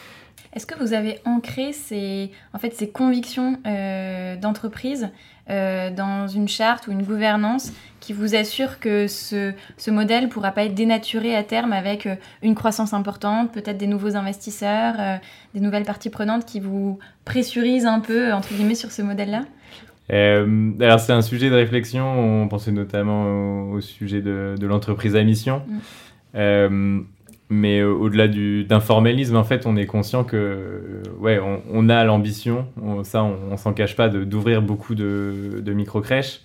[0.53, 3.59] Est-ce que vous avez ancré ces, en fait, ces convictions
[4.41, 5.11] d'entreprise
[5.51, 10.29] euh, dans une charte ou une gouvernance qui vous assure que ce, ce modèle ne
[10.29, 14.95] pourra pas être dénaturé à terme avec euh, une croissance importante, peut-être des nouveaux investisseurs,
[15.01, 15.17] euh,
[15.55, 19.43] des nouvelles parties prenantes qui vous pressurisent un peu, entre guillemets, sur ce modèle-là?
[20.09, 25.25] Alors c'est un sujet de réflexion, on pensait notamment au, sujet de, de l'entreprise à
[25.25, 25.63] mission.
[26.35, 27.01] Mm.
[27.53, 32.69] Mais euh, au-delà d'informalisme, en fait, on est conscient que, euh, ouais, on, a l'ambition,
[33.03, 36.43] ça, on, s'en cache pas, d'ouvrir beaucoup de, de micro-crèches.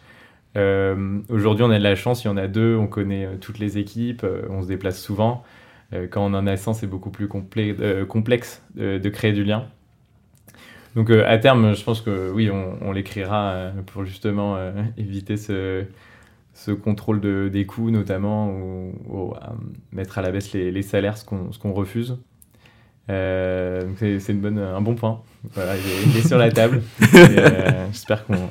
[0.58, 3.60] Euh, aujourd'hui, on a de la chance, il y en a deux, on connaît toutes
[3.60, 5.44] les équipes, on se déplace souvent.
[6.10, 9.66] quand on en a 100, c'est beaucoup plus complexe de, créer du lien.
[10.96, 14.58] Donc, à terme, je pense que oui, on l'écrira pour justement
[14.98, 15.86] éviter ce
[16.56, 19.34] ce contrôle de, des coûts notamment, ou,
[19.92, 22.18] mettre à la baisse les, les salaires, ce qu'on refuse.
[23.10, 25.22] Euh, c'est un bon point.
[25.54, 26.82] Voilà, il, est, sur la table.
[27.16, 28.50] Euh, j'espère qu'on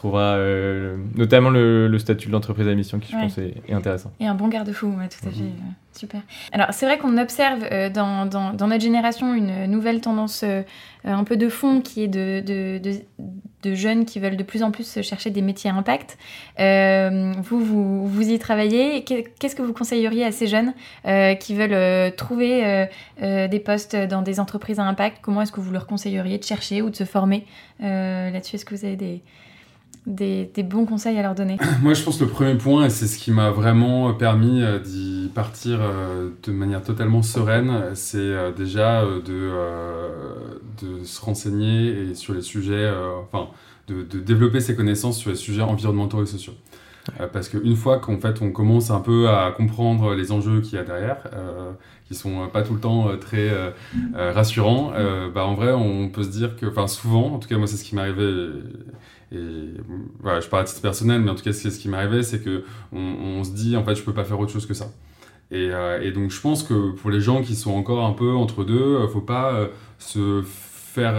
[0.00, 4.10] trouvera euh, notamment le, statut de l'entreprise à mission qui, je pense, est, intéressant.
[4.18, 5.42] Et un bon garde-fou, tout à fait.
[5.42, 5.74] Mhm.
[5.92, 6.22] Super.
[6.52, 7.60] Alors, c'est vrai qu'on observe
[7.92, 10.42] dans, dans, dans, notre génération une nouvelle tendance
[11.04, 12.80] un peu de fond qui est de, de,
[13.62, 16.16] de jeunes qui veulent de plus en plus chercher des métiers à impact.
[16.58, 19.04] Euh, vous, vous, vous, y travaillez.
[19.04, 20.72] Qu'est-ce que vous conseilleriez à ces jeunes
[21.06, 22.88] euh, qui veulent euh, trouver
[23.20, 25.18] des postes dans des entreprises à impact?
[25.22, 27.46] Comment est-ce que vous leur conseilleriez de chercher ou de se former
[27.80, 28.56] là-dessus?
[28.56, 29.22] Est-ce que vous avez des,
[30.10, 32.90] des, des, bons conseils à leur donner Moi, je pense que le premier point, et
[32.90, 35.80] c'est ce qui m'a vraiment permis d'y partir
[36.42, 39.52] de manière totalement sereine, c'est déjà de,
[40.82, 42.90] de se renseigner et sur les sujets,
[43.22, 43.48] enfin,
[43.88, 46.54] de, de, développer ses connaissances sur les sujets environnementaux et sociaux.
[47.32, 50.78] parce qu'une fois qu'en fait on commence un peu à comprendre les enjeux qu'il y
[50.78, 51.72] a derrière, euh,
[52.06, 53.50] qui sont pas tout le temps très
[54.14, 54.92] rassurants,
[55.34, 57.76] bah en vrai on peut se dire que, enfin souvent, en tout cas moi c'est
[57.76, 58.48] ce qui m'est arrivé
[59.32, 59.74] et
[60.20, 62.64] voilà, je parle à titre personnel, mais en tout cas, ce qui m'arrivait, c'est que
[62.92, 64.92] on, se dit, en fait, je peux pas faire autre chose que ça.
[65.52, 68.32] Et, euh, et, donc, je pense que pour les gens qui sont encore un peu
[68.32, 71.14] entre deux, euh, faut pas euh, se faire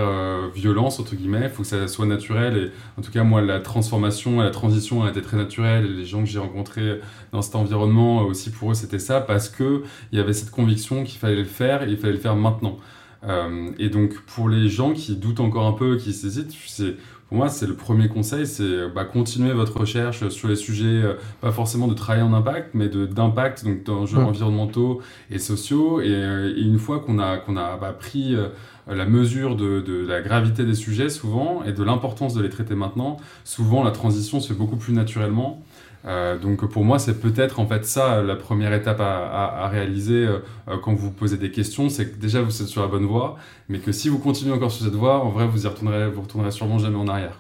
[0.54, 2.58] violence, entre guillemets, il faut que ça soit naturel.
[2.58, 5.96] Et en tout cas, moi, la transformation et la transition a été très naturelle.
[5.96, 7.00] Les gens que j'ai rencontrés
[7.32, 11.20] dans cet environnement, aussi pour eux, c'était ça, parce qu'il y avait cette conviction qu'il
[11.20, 12.80] fallait le faire et il fallait le faire maintenant.
[13.80, 16.98] et donc, pour les gens qui doutent encore un peu, qui s'hésitent, c'est
[17.32, 21.14] pour moi, c'est le premier conseil, c'est bah, continuer votre recherche sur les sujets, euh,
[21.40, 26.02] pas forcément de travailler en impact, mais d'impact, donc d'enjeux environnementaux et sociaux.
[26.02, 28.50] Et, euh, une fois qu'on a, qu'on a bah, pris euh,
[28.86, 32.76] la mesure de, de, la gravité des sujets, souvent, et de l'importance de les traiter
[32.76, 33.16] maintenant,
[33.46, 35.64] souvent la transition se fait beaucoup plus naturellement.
[36.06, 40.40] Euh, donc pour moi, c'est peut-être en fait ça la première étape à, réaliser euh,
[40.68, 43.38] euh, quand vous posez des questions, c'est que déjà vous êtes sur la bonne voie,
[43.70, 46.22] mais que si vous continuez encore sur cette voie, en vrai vous y retournerez, vous
[46.22, 47.40] retournerez sûrement jamais en arrière.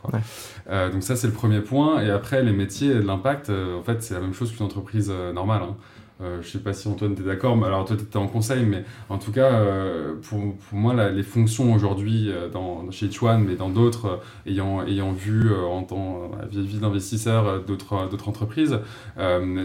[0.91, 2.01] donc ça c'est le premier point.
[2.01, 5.61] Et après les métiers l'impact, en fait c'est la même chose qu'une entreprise normale.
[5.63, 5.75] Hein.
[6.21, 8.65] Euh, je sais pas si Antoine t'es d'accord, mais alors toi tu étais en conseil,
[8.65, 10.39] mais en tout cas euh, pour,
[10.71, 12.49] moi les fonctions aujourd'hui euh,
[12.91, 18.79] chez Chuan, mais dans d'autres ayant, ayant vu en tant vie d'investisseur d'autres d'autres entreprises,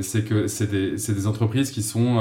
[0.01, 2.19] c'est que c'est des, des, entreprises qui sont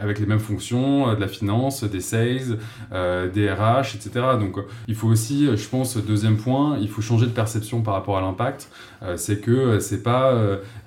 [0.00, 2.58] avec les mêmes fonctions, de la finance, des sales,
[2.92, 4.10] des RH, etc.
[4.38, 4.58] Donc
[4.88, 8.20] il faut aussi, je pense, deuxième point, il faut changer de perception par rapport à
[8.20, 8.70] l'impact.
[9.16, 10.34] c'est que c'est pas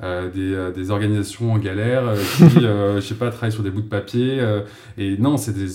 [0.01, 4.41] des, des, organisations en galère qui je sais pas, travaillent sur des bouts de papier.
[4.97, 5.69] et non, c'est des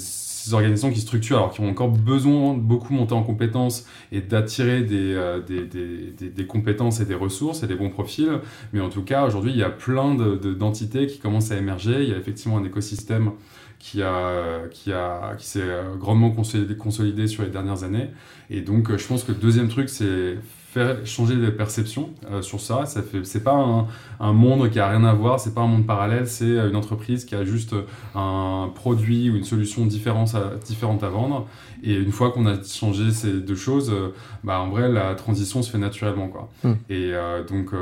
[0.52, 4.82] organisations qui structurent, alors qui ont encore besoin de beaucoup monter en compétences et d'attirer
[4.82, 8.40] des, des, compétences et des ressources et des bons profils.
[8.72, 12.02] Mais en tout cas, aujourd'hui, il y a plein d'entités de, qui commencent à émerger.
[12.02, 13.32] Il y a effectivement un écosystème
[13.78, 18.10] qui, a, qui, a, qui s'est grandement consolidé, consolidé sur les dernières années.
[18.50, 20.36] Et donc, je pense que le deuxième truc, c'est
[20.74, 22.84] faire changer les perceptions euh, sur ça.
[22.84, 23.86] ça fait, c'est pas un,
[24.18, 27.24] un, monde qui a rien à voir, c'est pas un monde parallèle, c'est une entreprise
[27.24, 27.76] qui a juste
[28.16, 31.46] un produit ou une solution différente à, différente à vendre.
[31.84, 35.62] Et une fois qu'on a changé ces deux choses, euh, bah, en vrai, la transition
[35.62, 36.26] se fait naturellement.
[36.28, 36.48] Quoi.
[36.64, 36.74] Hmm.
[36.90, 37.72] Et euh, donc.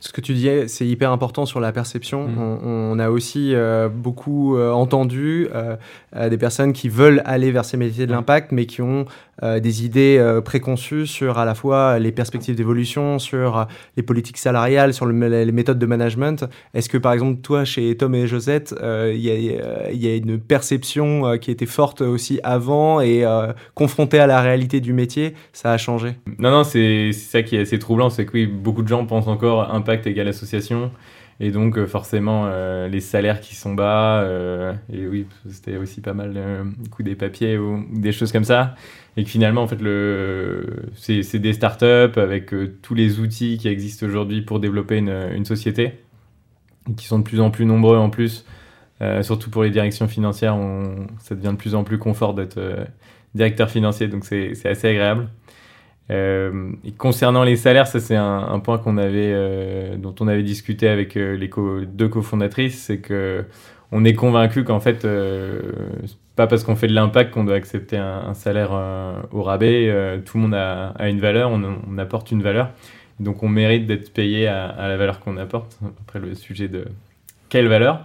[0.00, 2.26] Ce que tu disais, c'est hyper important sur la perception.
[2.26, 2.58] Hmm.
[2.64, 3.54] On, a aussi
[3.94, 5.48] beaucoup entendu
[6.14, 9.04] des personnes qui veulent aller vers ces métiers de l'impact, mais qui ont
[9.42, 15.06] des idées préconçues sur à la fois les perspectives d'évolution, sur les politiques salariales, sur
[15.06, 16.44] les méthodes de management.
[16.74, 21.38] Est-ce que par exemple, toi, chez Tom et Josette, il y, y, a une perception
[21.38, 25.78] qui était forte aussi avant et euh, confronté à la réalité du métier, ça a
[25.78, 26.14] changé?
[26.38, 29.28] Non, non, c'est ça qui est assez troublant, c'est que oui, beaucoup de gens pensent
[29.28, 30.90] encore impact égale association.
[31.42, 34.26] Et donc, euh, forcément, euh, les salaires qui sont bas,
[34.92, 36.34] et oui, c'était aussi pas mal
[36.78, 38.74] du coup des papiers ou des choses comme ça.
[39.16, 44.06] Et que finalement, en fait, le, c'est, des startups avec tous les outils qui existent
[44.06, 45.92] aujourd'hui pour développer une, une, société,
[46.96, 48.44] qui sont de plus en plus nombreux en plus.
[49.22, 52.60] surtout pour les directions financières, on, ça devient de plus en plus confort d'être
[53.34, 55.28] directeur financier, donc c'est assez agréable.
[56.10, 61.36] Euh, concernant les salaires, ça c'est un, point euh, dont on avait discuté avec euh,
[61.36, 61.50] les
[61.86, 63.44] deux cofondatrices, c'est que
[63.92, 65.06] on est convaincu qu'en fait,
[66.36, 68.70] pas parce qu'on fait de l'impact qu'on doit accepter un, salaire
[69.32, 69.92] au rabais.
[70.24, 72.70] tout le monde a, une valeur, on, apporte une valeur,
[73.18, 75.76] donc on mérite d'être payé à, la valeur qu'on apporte.
[76.02, 76.84] Après le sujet de
[77.48, 78.04] quelle valeur,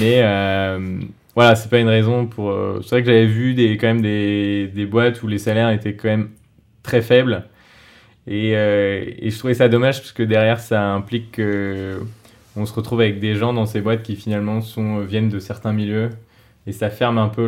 [0.00, 0.22] mais
[1.36, 2.52] voilà, c'est pas une raison pour.
[2.82, 6.30] C'est vrai que j'avais vu quand même des, boîtes où les salaires étaient quand même
[6.82, 7.44] très faibles.
[8.26, 13.00] Et, euh, et, je trouvais ça dommage parce que derrière, ça implique qu'on se retrouve
[13.00, 16.10] avec des gens dans ces boîtes qui finalement sont, viennent de certains milieux.
[16.66, 17.44] Et ça ferme un peu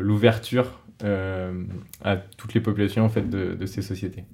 [0.00, 1.52] l'ouverture euh,
[2.02, 4.24] à toutes les populations en fait, de, de, ces sociétés.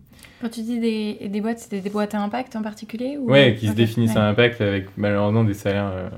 [0.41, 3.33] Quand tu dis des, des boîtes, c'était des boîtes à impact en particulier ou...
[3.33, 6.11] Oui, qui se définissent à impact avec malheureusement des salaires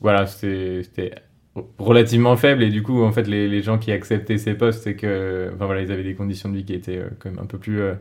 [0.00, 1.14] voilà, c'était
[1.78, 4.94] relativement faible et du coup en fait les, les gens qui acceptaient ces postes c'est
[4.94, 7.46] que enfin voilà ils avaient des conditions de vie qui étaient euh, quand même un
[7.46, 7.94] peu plus euh,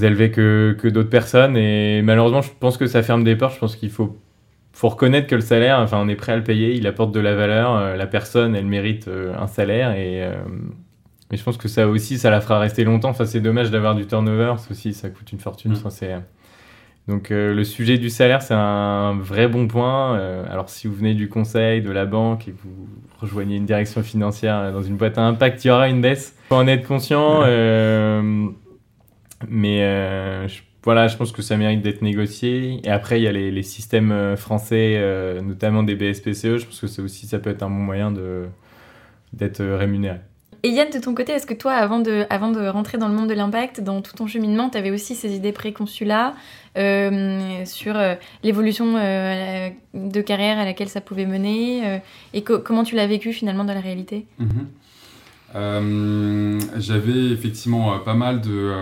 [0.00, 3.54] élevées que, que d'autres personnes et malheureusement je pense que ça ferme des portes.
[3.54, 4.18] Je pense qu'il faut
[4.72, 6.74] faut reconnaître que le salaire enfin on est prêt à le payer.
[6.74, 10.28] Il apporte de la valeur euh, la personne elle mérite un salaire et
[11.30, 13.10] mais je pense que ça aussi ça la fera rester longtemps.
[13.10, 15.90] Enfin c'est dommage d'avoir du turnover ça aussi ça coûte une fortune mmh.
[15.90, 16.14] c'est
[17.08, 20.18] donc euh, le sujet du salaire, c'est un vrai bon point.
[20.18, 22.88] Euh, alors si vous venez du conseil, de la banque et que vous
[23.20, 26.34] rejoignez une direction financière dans une boîte à impact, il y aura une baisse.
[26.36, 27.42] Il faut en être conscient.
[27.44, 28.48] Euh,
[29.48, 29.78] mais
[30.48, 32.80] je, voilà, je pense que ça mérite d'être négocié.
[32.82, 35.00] Et après, il y a les, les systèmes français,
[35.42, 36.58] notamment des BSPCE.
[36.58, 38.12] Je pense que ça aussi, ça peut être un bon moyen
[39.32, 40.18] d'être rémunéré.
[40.66, 43.14] Et Yann, de ton côté, est-ce que toi, avant de, avant de rentrer dans le
[43.14, 46.34] monde de l'impact, dans tout ton cheminement, tu avais aussi ces idées préconçues là
[46.76, 52.00] euh, sur euh, l'évolution euh, de carrière à laquelle ça pouvait mener
[52.34, 54.26] et comment tu l'as vécu finalement dans la réalité?
[54.40, 54.66] Mhm.
[56.78, 58.72] J'avais effectivement pas mal de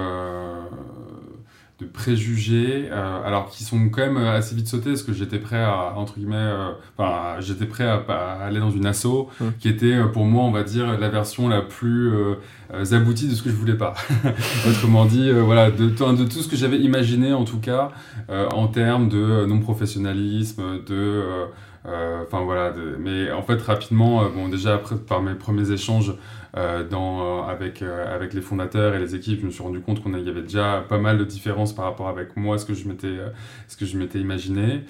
[1.85, 5.63] de préjugés, euh, alors qui sont quand même assez vite sautés, parce que j'étais prêt
[5.63, 8.03] à, entre guillemets, euh, enfin, j'étais prêt à,
[8.45, 9.45] aller dans une asso, mmh.
[9.61, 12.13] qui était euh, pour moi, on va dire, la version la plus
[12.93, 13.95] aboutie de ce que je voulais pas.
[14.69, 17.91] Autrement dit, voilà, de, de, tout ce que j'avais imaginé, en tout cas,
[18.29, 21.23] en termes de non-professionnalisme, de...
[21.87, 26.44] Enfin voilà, mais en fait rapidement, bon déjà après, par mes premiers échanges euh,
[26.89, 30.03] dans, euh, avec, euh, avec les fondateurs et les équipes, je me suis rendu compte
[30.03, 32.87] qu'il y avait déjà pas mal de différences par rapport avec moi, ce que je
[32.87, 33.17] m'étais,
[33.67, 34.85] ce que je m'étais imaginé.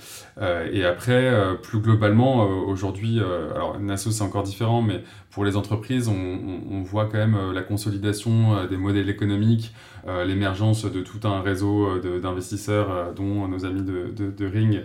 [0.73, 3.21] et après, plus globalement, aujourd'hui,
[3.55, 8.67] alors NASO c'est encore différent, mais pour les entreprises, on, voit quand même la consolidation
[8.67, 9.75] des modèles économiques,
[10.27, 14.83] l'émergence de tout un réseau d'investisseurs, dont nos amis de, de Ring,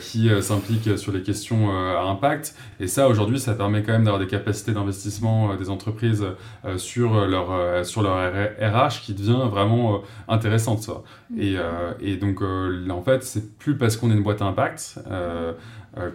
[0.00, 2.54] qui s'impliquent sur les questions à impact.
[2.80, 7.26] Et ça, aujourd'hui, ça permet quand même d'avoir des capacités d'investissement des entreprises euh, sur,
[7.26, 9.98] leur, euh, sur leur RH qui devient vraiment euh,
[10.28, 10.80] intéressante.
[10.80, 11.02] Ça.
[11.30, 11.40] Mm.
[11.40, 11.56] Et,
[12.00, 14.98] et donc, là, en fait, c'est plus parce qu'on est une boîte à impact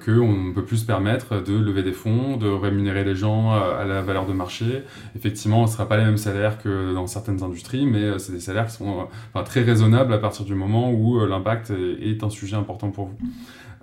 [0.04, 3.86] qu'on ne peut plus se permettre de lever des fonds, de rémunérer les gens à
[3.86, 4.84] la valeur de marché.
[5.16, 8.40] Effectivement, ce ne sera pas les mêmes salaires que dans certaines industries, mais c'est des
[8.40, 9.08] salaires qui sont
[9.46, 13.18] très raisonnables à partir du moment où l'impact est, un sujet important pour vous.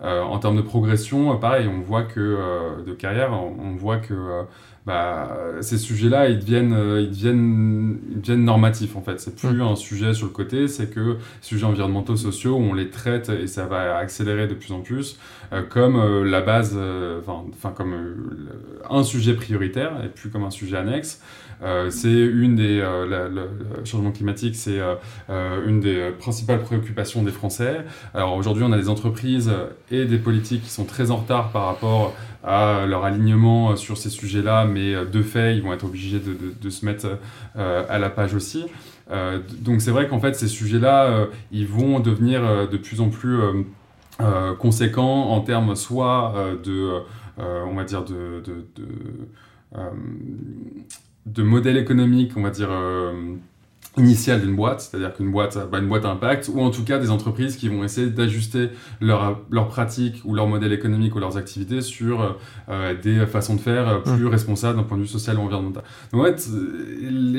[0.03, 4.45] en termes de progression, pareil, on voit que de carrière, on, voit que
[4.87, 9.21] bah, ces sujets-là, ils deviennent, ils, deviennent, ils deviennent normatifs en fait.
[9.21, 9.63] C'est plus mm.
[9.63, 13.67] un sujet sur le côté, c'est que sujets environnementaux, sociaux, on les traite et ça
[13.67, 15.19] va accélérer de plus en plus
[15.69, 16.77] comme la base,
[17.21, 17.95] enfin comme
[18.91, 21.21] un sujet prioritaire et plus comme un sujet annexe.
[21.65, 27.31] Euh, c'est une des euh, le changement climatique, c'est euh, une des principales préoccupations des
[27.31, 27.85] Français.
[28.13, 29.51] Alors aujourd'hui, on a des entreprises
[29.91, 34.11] et des politiques qui sont très en retard par rapport à leur alignement sur ces
[34.11, 37.19] sujets-là, mais de fait, ils vont être obligés de, se mettre
[37.57, 38.67] à la page aussi.
[39.61, 43.39] donc c'est vrai qu'en fait, ces sujets-là, ils vont devenir de plus en plus
[44.59, 47.01] conséquents en termes soit de,
[47.39, 48.43] on va dire, de
[51.27, 53.35] de modèle économique, on va dire, euh,
[53.97, 57.11] initial d'une boîte, c'est-à-dire qu'une boîte, bah, une boîte impact, ou en tout cas des
[57.11, 58.71] entreprises qui vont essayer d'ajuster
[59.01, 62.37] leurs leur pratiques ou leur modèle économique ou leurs activités sur
[62.69, 64.29] euh, des façons de faire plus mmh.
[64.29, 65.85] responsables d'un point de vue social ou environnemental.
[66.13, 66.49] Donc en fait,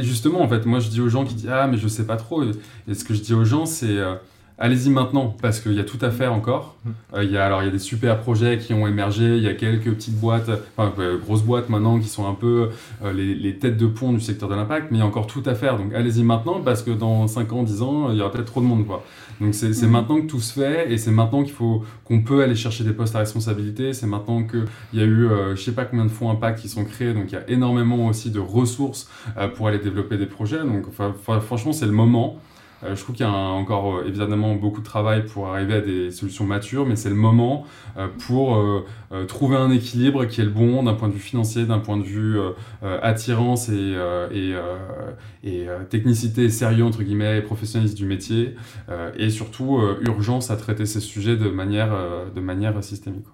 [0.02, 2.16] justement, en fait, moi je dis aux gens qui disent ah mais je sais pas
[2.16, 4.16] trop, et ce que je dis aux gens c'est euh,
[4.58, 6.78] Allez-y maintenant, parce qu'il y a tout à faire encore.
[6.86, 6.90] Mmh.
[7.16, 9.44] Euh, il y a, alors, il y a des super projets qui ont émergé, il
[9.44, 12.70] y a quelques petites boîtes, enfin, euh, grosses boîtes maintenant qui sont un peu
[13.04, 15.28] euh, les, les, têtes de pont du secteur de l'impact, mais il y a encore
[15.28, 15.78] tout à faire.
[15.78, 18.62] Donc, allez-y maintenant, parce que dans 5 ans, 10 ans, il y aura peut-être trop
[18.62, 18.88] de monde.
[18.88, 19.04] Quoi.
[19.42, 19.90] Donc, c'est mmh.
[19.90, 22.94] maintenant que tout se fait, et c'est maintenant qu'il faut qu'on peut aller chercher des
[22.94, 23.92] postes à responsabilité.
[23.92, 26.86] C'est maintenant qu'il y a eu, je sais pas combien de fonds impact qui sont
[26.86, 29.10] créés, donc il y a énormément aussi de ressources
[29.56, 30.60] pour aller développer des projets.
[30.60, 30.86] Donc,
[31.42, 32.40] franchement, c'est le moment.
[32.84, 35.82] Euh, je trouve qu'il y a encore euh, évidemment beaucoup de travail pour arriver à
[35.82, 37.66] des solutions matures, mais c'est le moment
[37.98, 38.62] euh, pour
[39.28, 42.04] trouver un équilibre qui est le bon d'un point de vue financier, d'un point de
[42.04, 42.38] vue
[43.02, 43.96] attirance et,
[45.44, 48.56] et, technicité sérieux, entre guillemets, et professionnalisme du métier,
[49.18, 51.96] et surtout urgence à traiter ces sujets de manière,
[52.34, 53.26] de manière systémique.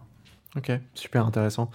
[0.56, 1.72] Ok, super intéressant.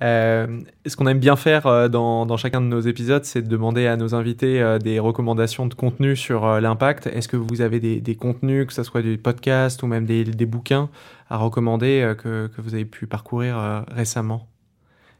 [0.00, 3.86] Euh, ce qu'on aime bien faire euh, dans, chacun de nos épisodes, c'est de demander
[3.86, 7.08] à nos invités euh, des recommandations de contenu sur l'impact.
[7.08, 10.24] Est-ce que vous avez des, des, contenus, que ce soit du podcast ou même des,
[10.24, 10.88] des bouquins
[11.28, 14.48] à recommander que, que, vous avez pu parcourir récemment?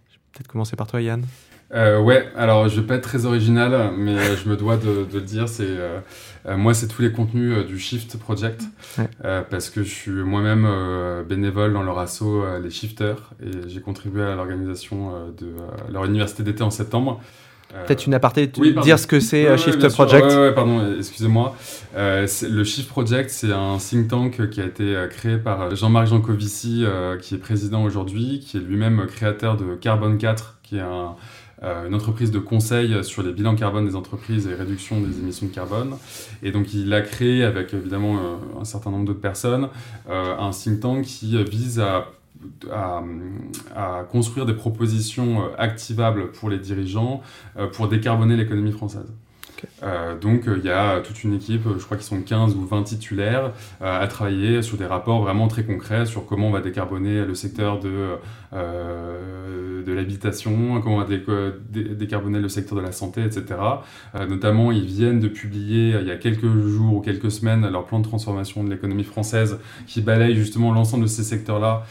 [0.09, 1.25] Je vais peut-être commencer par toi, Yann.
[1.75, 5.19] Euh, ouais, alors je vais pas être très original, mais je me dois de, de
[5.19, 5.49] le dire.
[5.49, 6.01] C'est euh,
[6.57, 8.63] moi, c'est tous les contenus du Shift Project,
[9.25, 10.67] euh, parce que je suis moi-même
[11.29, 12.23] bénévole dans leur asso,
[12.63, 15.53] les Shifters, et j'ai contribué à l'organisation de
[15.93, 17.21] leur université d'été en septembre.
[17.87, 20.25] Peut-être une aparté, dire ce que c'est Shift Project.
[20.25, 21.55] Ouais, pardon, excusez-moi.
[21.95, 26.87] le Shift Project, c'est un think tank qui a été créé par Jean-Marc Jancovici,
[27.21, 31.09] qui est président aujourd'hui, qui est lui-même créateur de Carbon 4, qui est un euh,
[31.63, 35.53] une entreprise de conseil sur les bilans carbone des entreprises et réduction des émissions de
[35.53, 35.97] carbone.
[36.43, 39.69] Et donc il a créé avec évidemment euh, un certain nombre d'autres personnes
[40.09, 42.13] euh, un think tank qui vise à,
[42.71, 47.23] à, construire des propositions activables pour les dirigeants
[47.73, 49.13] pour décarboner l'économie française.
[49.83, 52.83] Euh, donc il y a toute une équipe, je crois qu'ils sont 15 ou 20
[52.85, 53.53] titulaires,
[53.83, 57.35] euh, à travailler sur des rapports vraiment très concrets sur comment on va décarboner le
[57.35, 58.17] secteur de,
[58.53, 61.07] euh, de l'habitation, comment on va
[61.71, 63.45] décarboner le secteur de la santé, etc.
[64.29, 67.99] notamment, ils viennent de publier il y a quelques jours ou quelques semaines leur plan
[67.99, 71.85] de transformation de l'économie française qui balaye justement l'ensemble de ces secteurs-là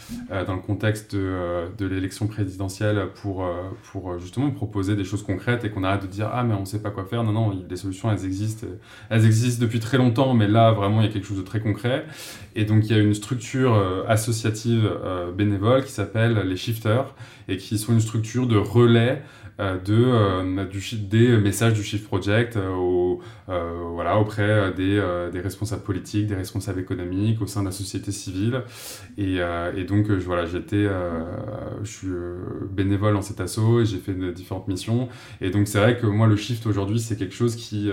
[0.46, 3.46] dans le contexte de, de l'élection présidentielle pour,
[3.90, 6.66] pour justement proposer des choses concrètes et qu'on arrête de dire ah mais on ne
[6.66, 7.24] sait pas quoi faire.
[7.24, 8.66] Non, non, les solutions, elles existent.
[9.10, 11.60] Elles existent depuis très longtemps, mais là, vraiment, il y a quelque chose de très
[11.60, 12.06] concret.
[12.54, 17.14] Et donc, il y a une structure euh, associative euh, bénévole qui s'appelle les Shifters
[17.48, 19.22] et qui sont une structure de relais
[19.58, 25.02] de, euh, du, des messages du Shift Project euh, au, voilà, auprès des,
[25.32, 28.62] des, responsables politiques, des responsables économiques, au sein de la société civile.
[29.16, 29.38] Et,
[29.74, 30.86] et donc, je, voilà, j'étais,
[31.82, 32.08] je suis
[32.70, 35.08] bénévole en cet asso et j'ai fait de, différentes missions.
[35.40, 37.90] Et donc, c'est vrai que moi, le Shift aujourd'hui, c'est quelque chose qui,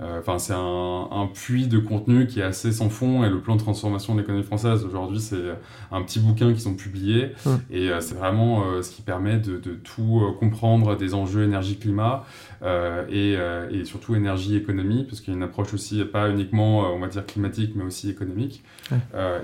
[0.00, 3.22] enfin, c'est un, un, puits de contenu qui est assez sans fond.
[3.22, 5.54] Et le plan de transformation de l'économie française aujourd'hui, c'est
[5.92, 7.32] un petit bouquin qui sont publiés.
[7.70, 12.24] Et c'est vraiment ce qui permet de, de tout comprendre des enjeux énergie-climat
[12.62, 16.84] euh, et, euh, et, surtout énergie-économie, parce qu'il y a une approche aussi pas uniquement,
[16.84, 18.62] euh, on va dire, climatique, mais aussi économique.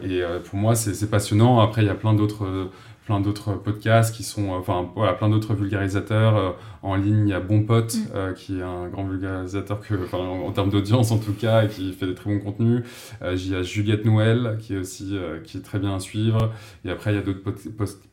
[0.03, 1.61] et pour moi, c'est passionnant.
[1.61, 2.71] Après, il y a plein d'autres
[3.05, 7.29] plein d'autres podcasts qui sont, enfin voilà, plein d'autres vulgarisateurs en ligne.
[7.29, 8.35] Il y a Bon Pote, mm.
[8.35, 11.93] qui est un grand vulgarisateur que, enfin, en, termes d'audience en tout cas, et qui
[11.93, 12.83] fait des très bons contenus.
[13.23, 16.53] il y a Juliette Noël, qui est aussi qui est très bien à suivre.
[16.85, 17.43] Et après, il y a d'autres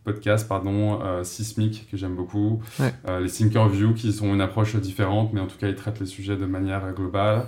[0.04, 2.62] podcasts, pardon, Sismic que j'aime beaucoup.
[3.08, 6.06] les Thinker View qui sont une approche différente, mais en tout cas, ils traitent les
[6.06, 7.46] sujets de manière globale.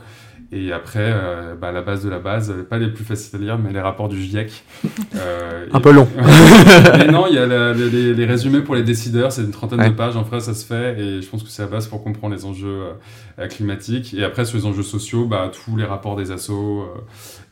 [0.54, 3.58] Et après, euh, bah, la base de la base, pas les plus faciles à lire,
[3.58, 4.64] mais les rapports du GIEC.
[5.14, 6.08] Euh, un peu long.
[6.98, 10.16] mais non, il y a les, résumés pour les décideurs, c'est une trentaine de pages,
[10.16, 12.46] en vrai, ça se fait, et je pense que c'est la base pour comprendre les
[12.46, 12.94] enjeux
[13.40, 14.14] euh, climatiques.
[14.14, 16.86] Et après, sur les enjeux sociaux, bah, tous les rapports des assos,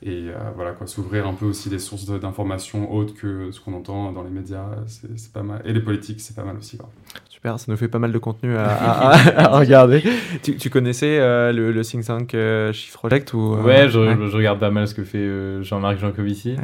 [0.03, 4.11] et voilà, quoi, s'ouvrir un peu aussi les sources d'informations autres que ce qu'on entend
[4.11, 5.61] dans les médias, c'est pas mal.
[5.65, 6.77] Et les politiques, c'est pas mal aussi.
[6.77, 6.89] Quoi.
[7.39, 10.03] Super, ça nous fait pas mal de contenu à, regarder.
[10.43, 14.59] Tu, connaissais euh, le, le, think tank euh, Shift Project ou, euh, ouais, je, regarde
[14.59, 16.57] pas mal ce que fait Jean-Marc Jancovici.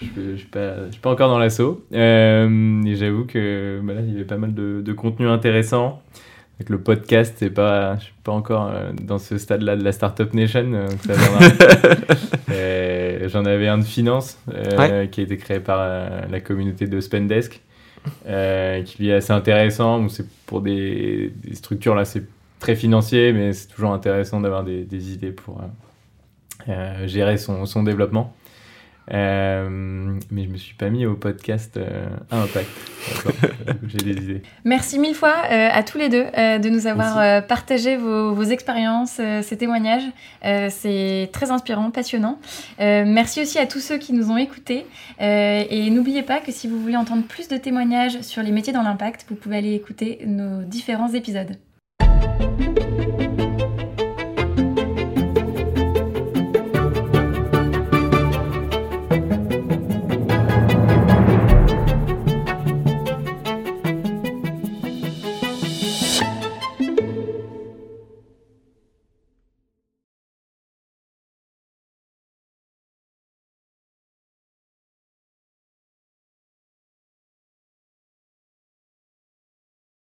[0.00, 1.84] Je ne suis, pas, pas encore dans l'assaut.
[1.92, 6.02] et j'avoue que bah il y avait pas mal de, de contenu intéressant.
[6.56, 10.32] Avec le podcast, c'est pas, je suis pas encore dans ce stade-là de la Startup
[10.34, 10.72] Nation.
[13.28, 14.42] J'en avais un de finance
[15.12, 15.78] qui a été créé par
[16.28, 17.62] la communauté de Spendesk.
[18.26, 20.08] Euh, qui est assez intéressant.
[20.08, 22.24] C'est pour des, structures là, c'est
[22.58, 27.82] très financier, mais c'est toujours intéressant d'avoir des, idées pour euh, euh, gérer son, son
[27.82, 28.34] développement.
[29.12, 32.68] Euh, mais je me suis pas mis au podcast euh, à impact.
[33.88, 34.42] J'ai des idées.
[34.64, 39.20] Merci mille fois euh, à tous les deux de nous avoir partagé vos, vos expériences,
[39.42, 40.04] ces témoignages.
[40.42, 42.38] C'est très inspirant, passionnant.
[42.78, 44.86] merci aussi à tous ceux qui nous ont écoutés.
[45.20, 48.82] et n'oubliez pas que si vous voulez entendre plus de témoignages sur les métiers dans
[48.82, 51.56] l'impact, vous pouvez aller écouter nos différents épisodes.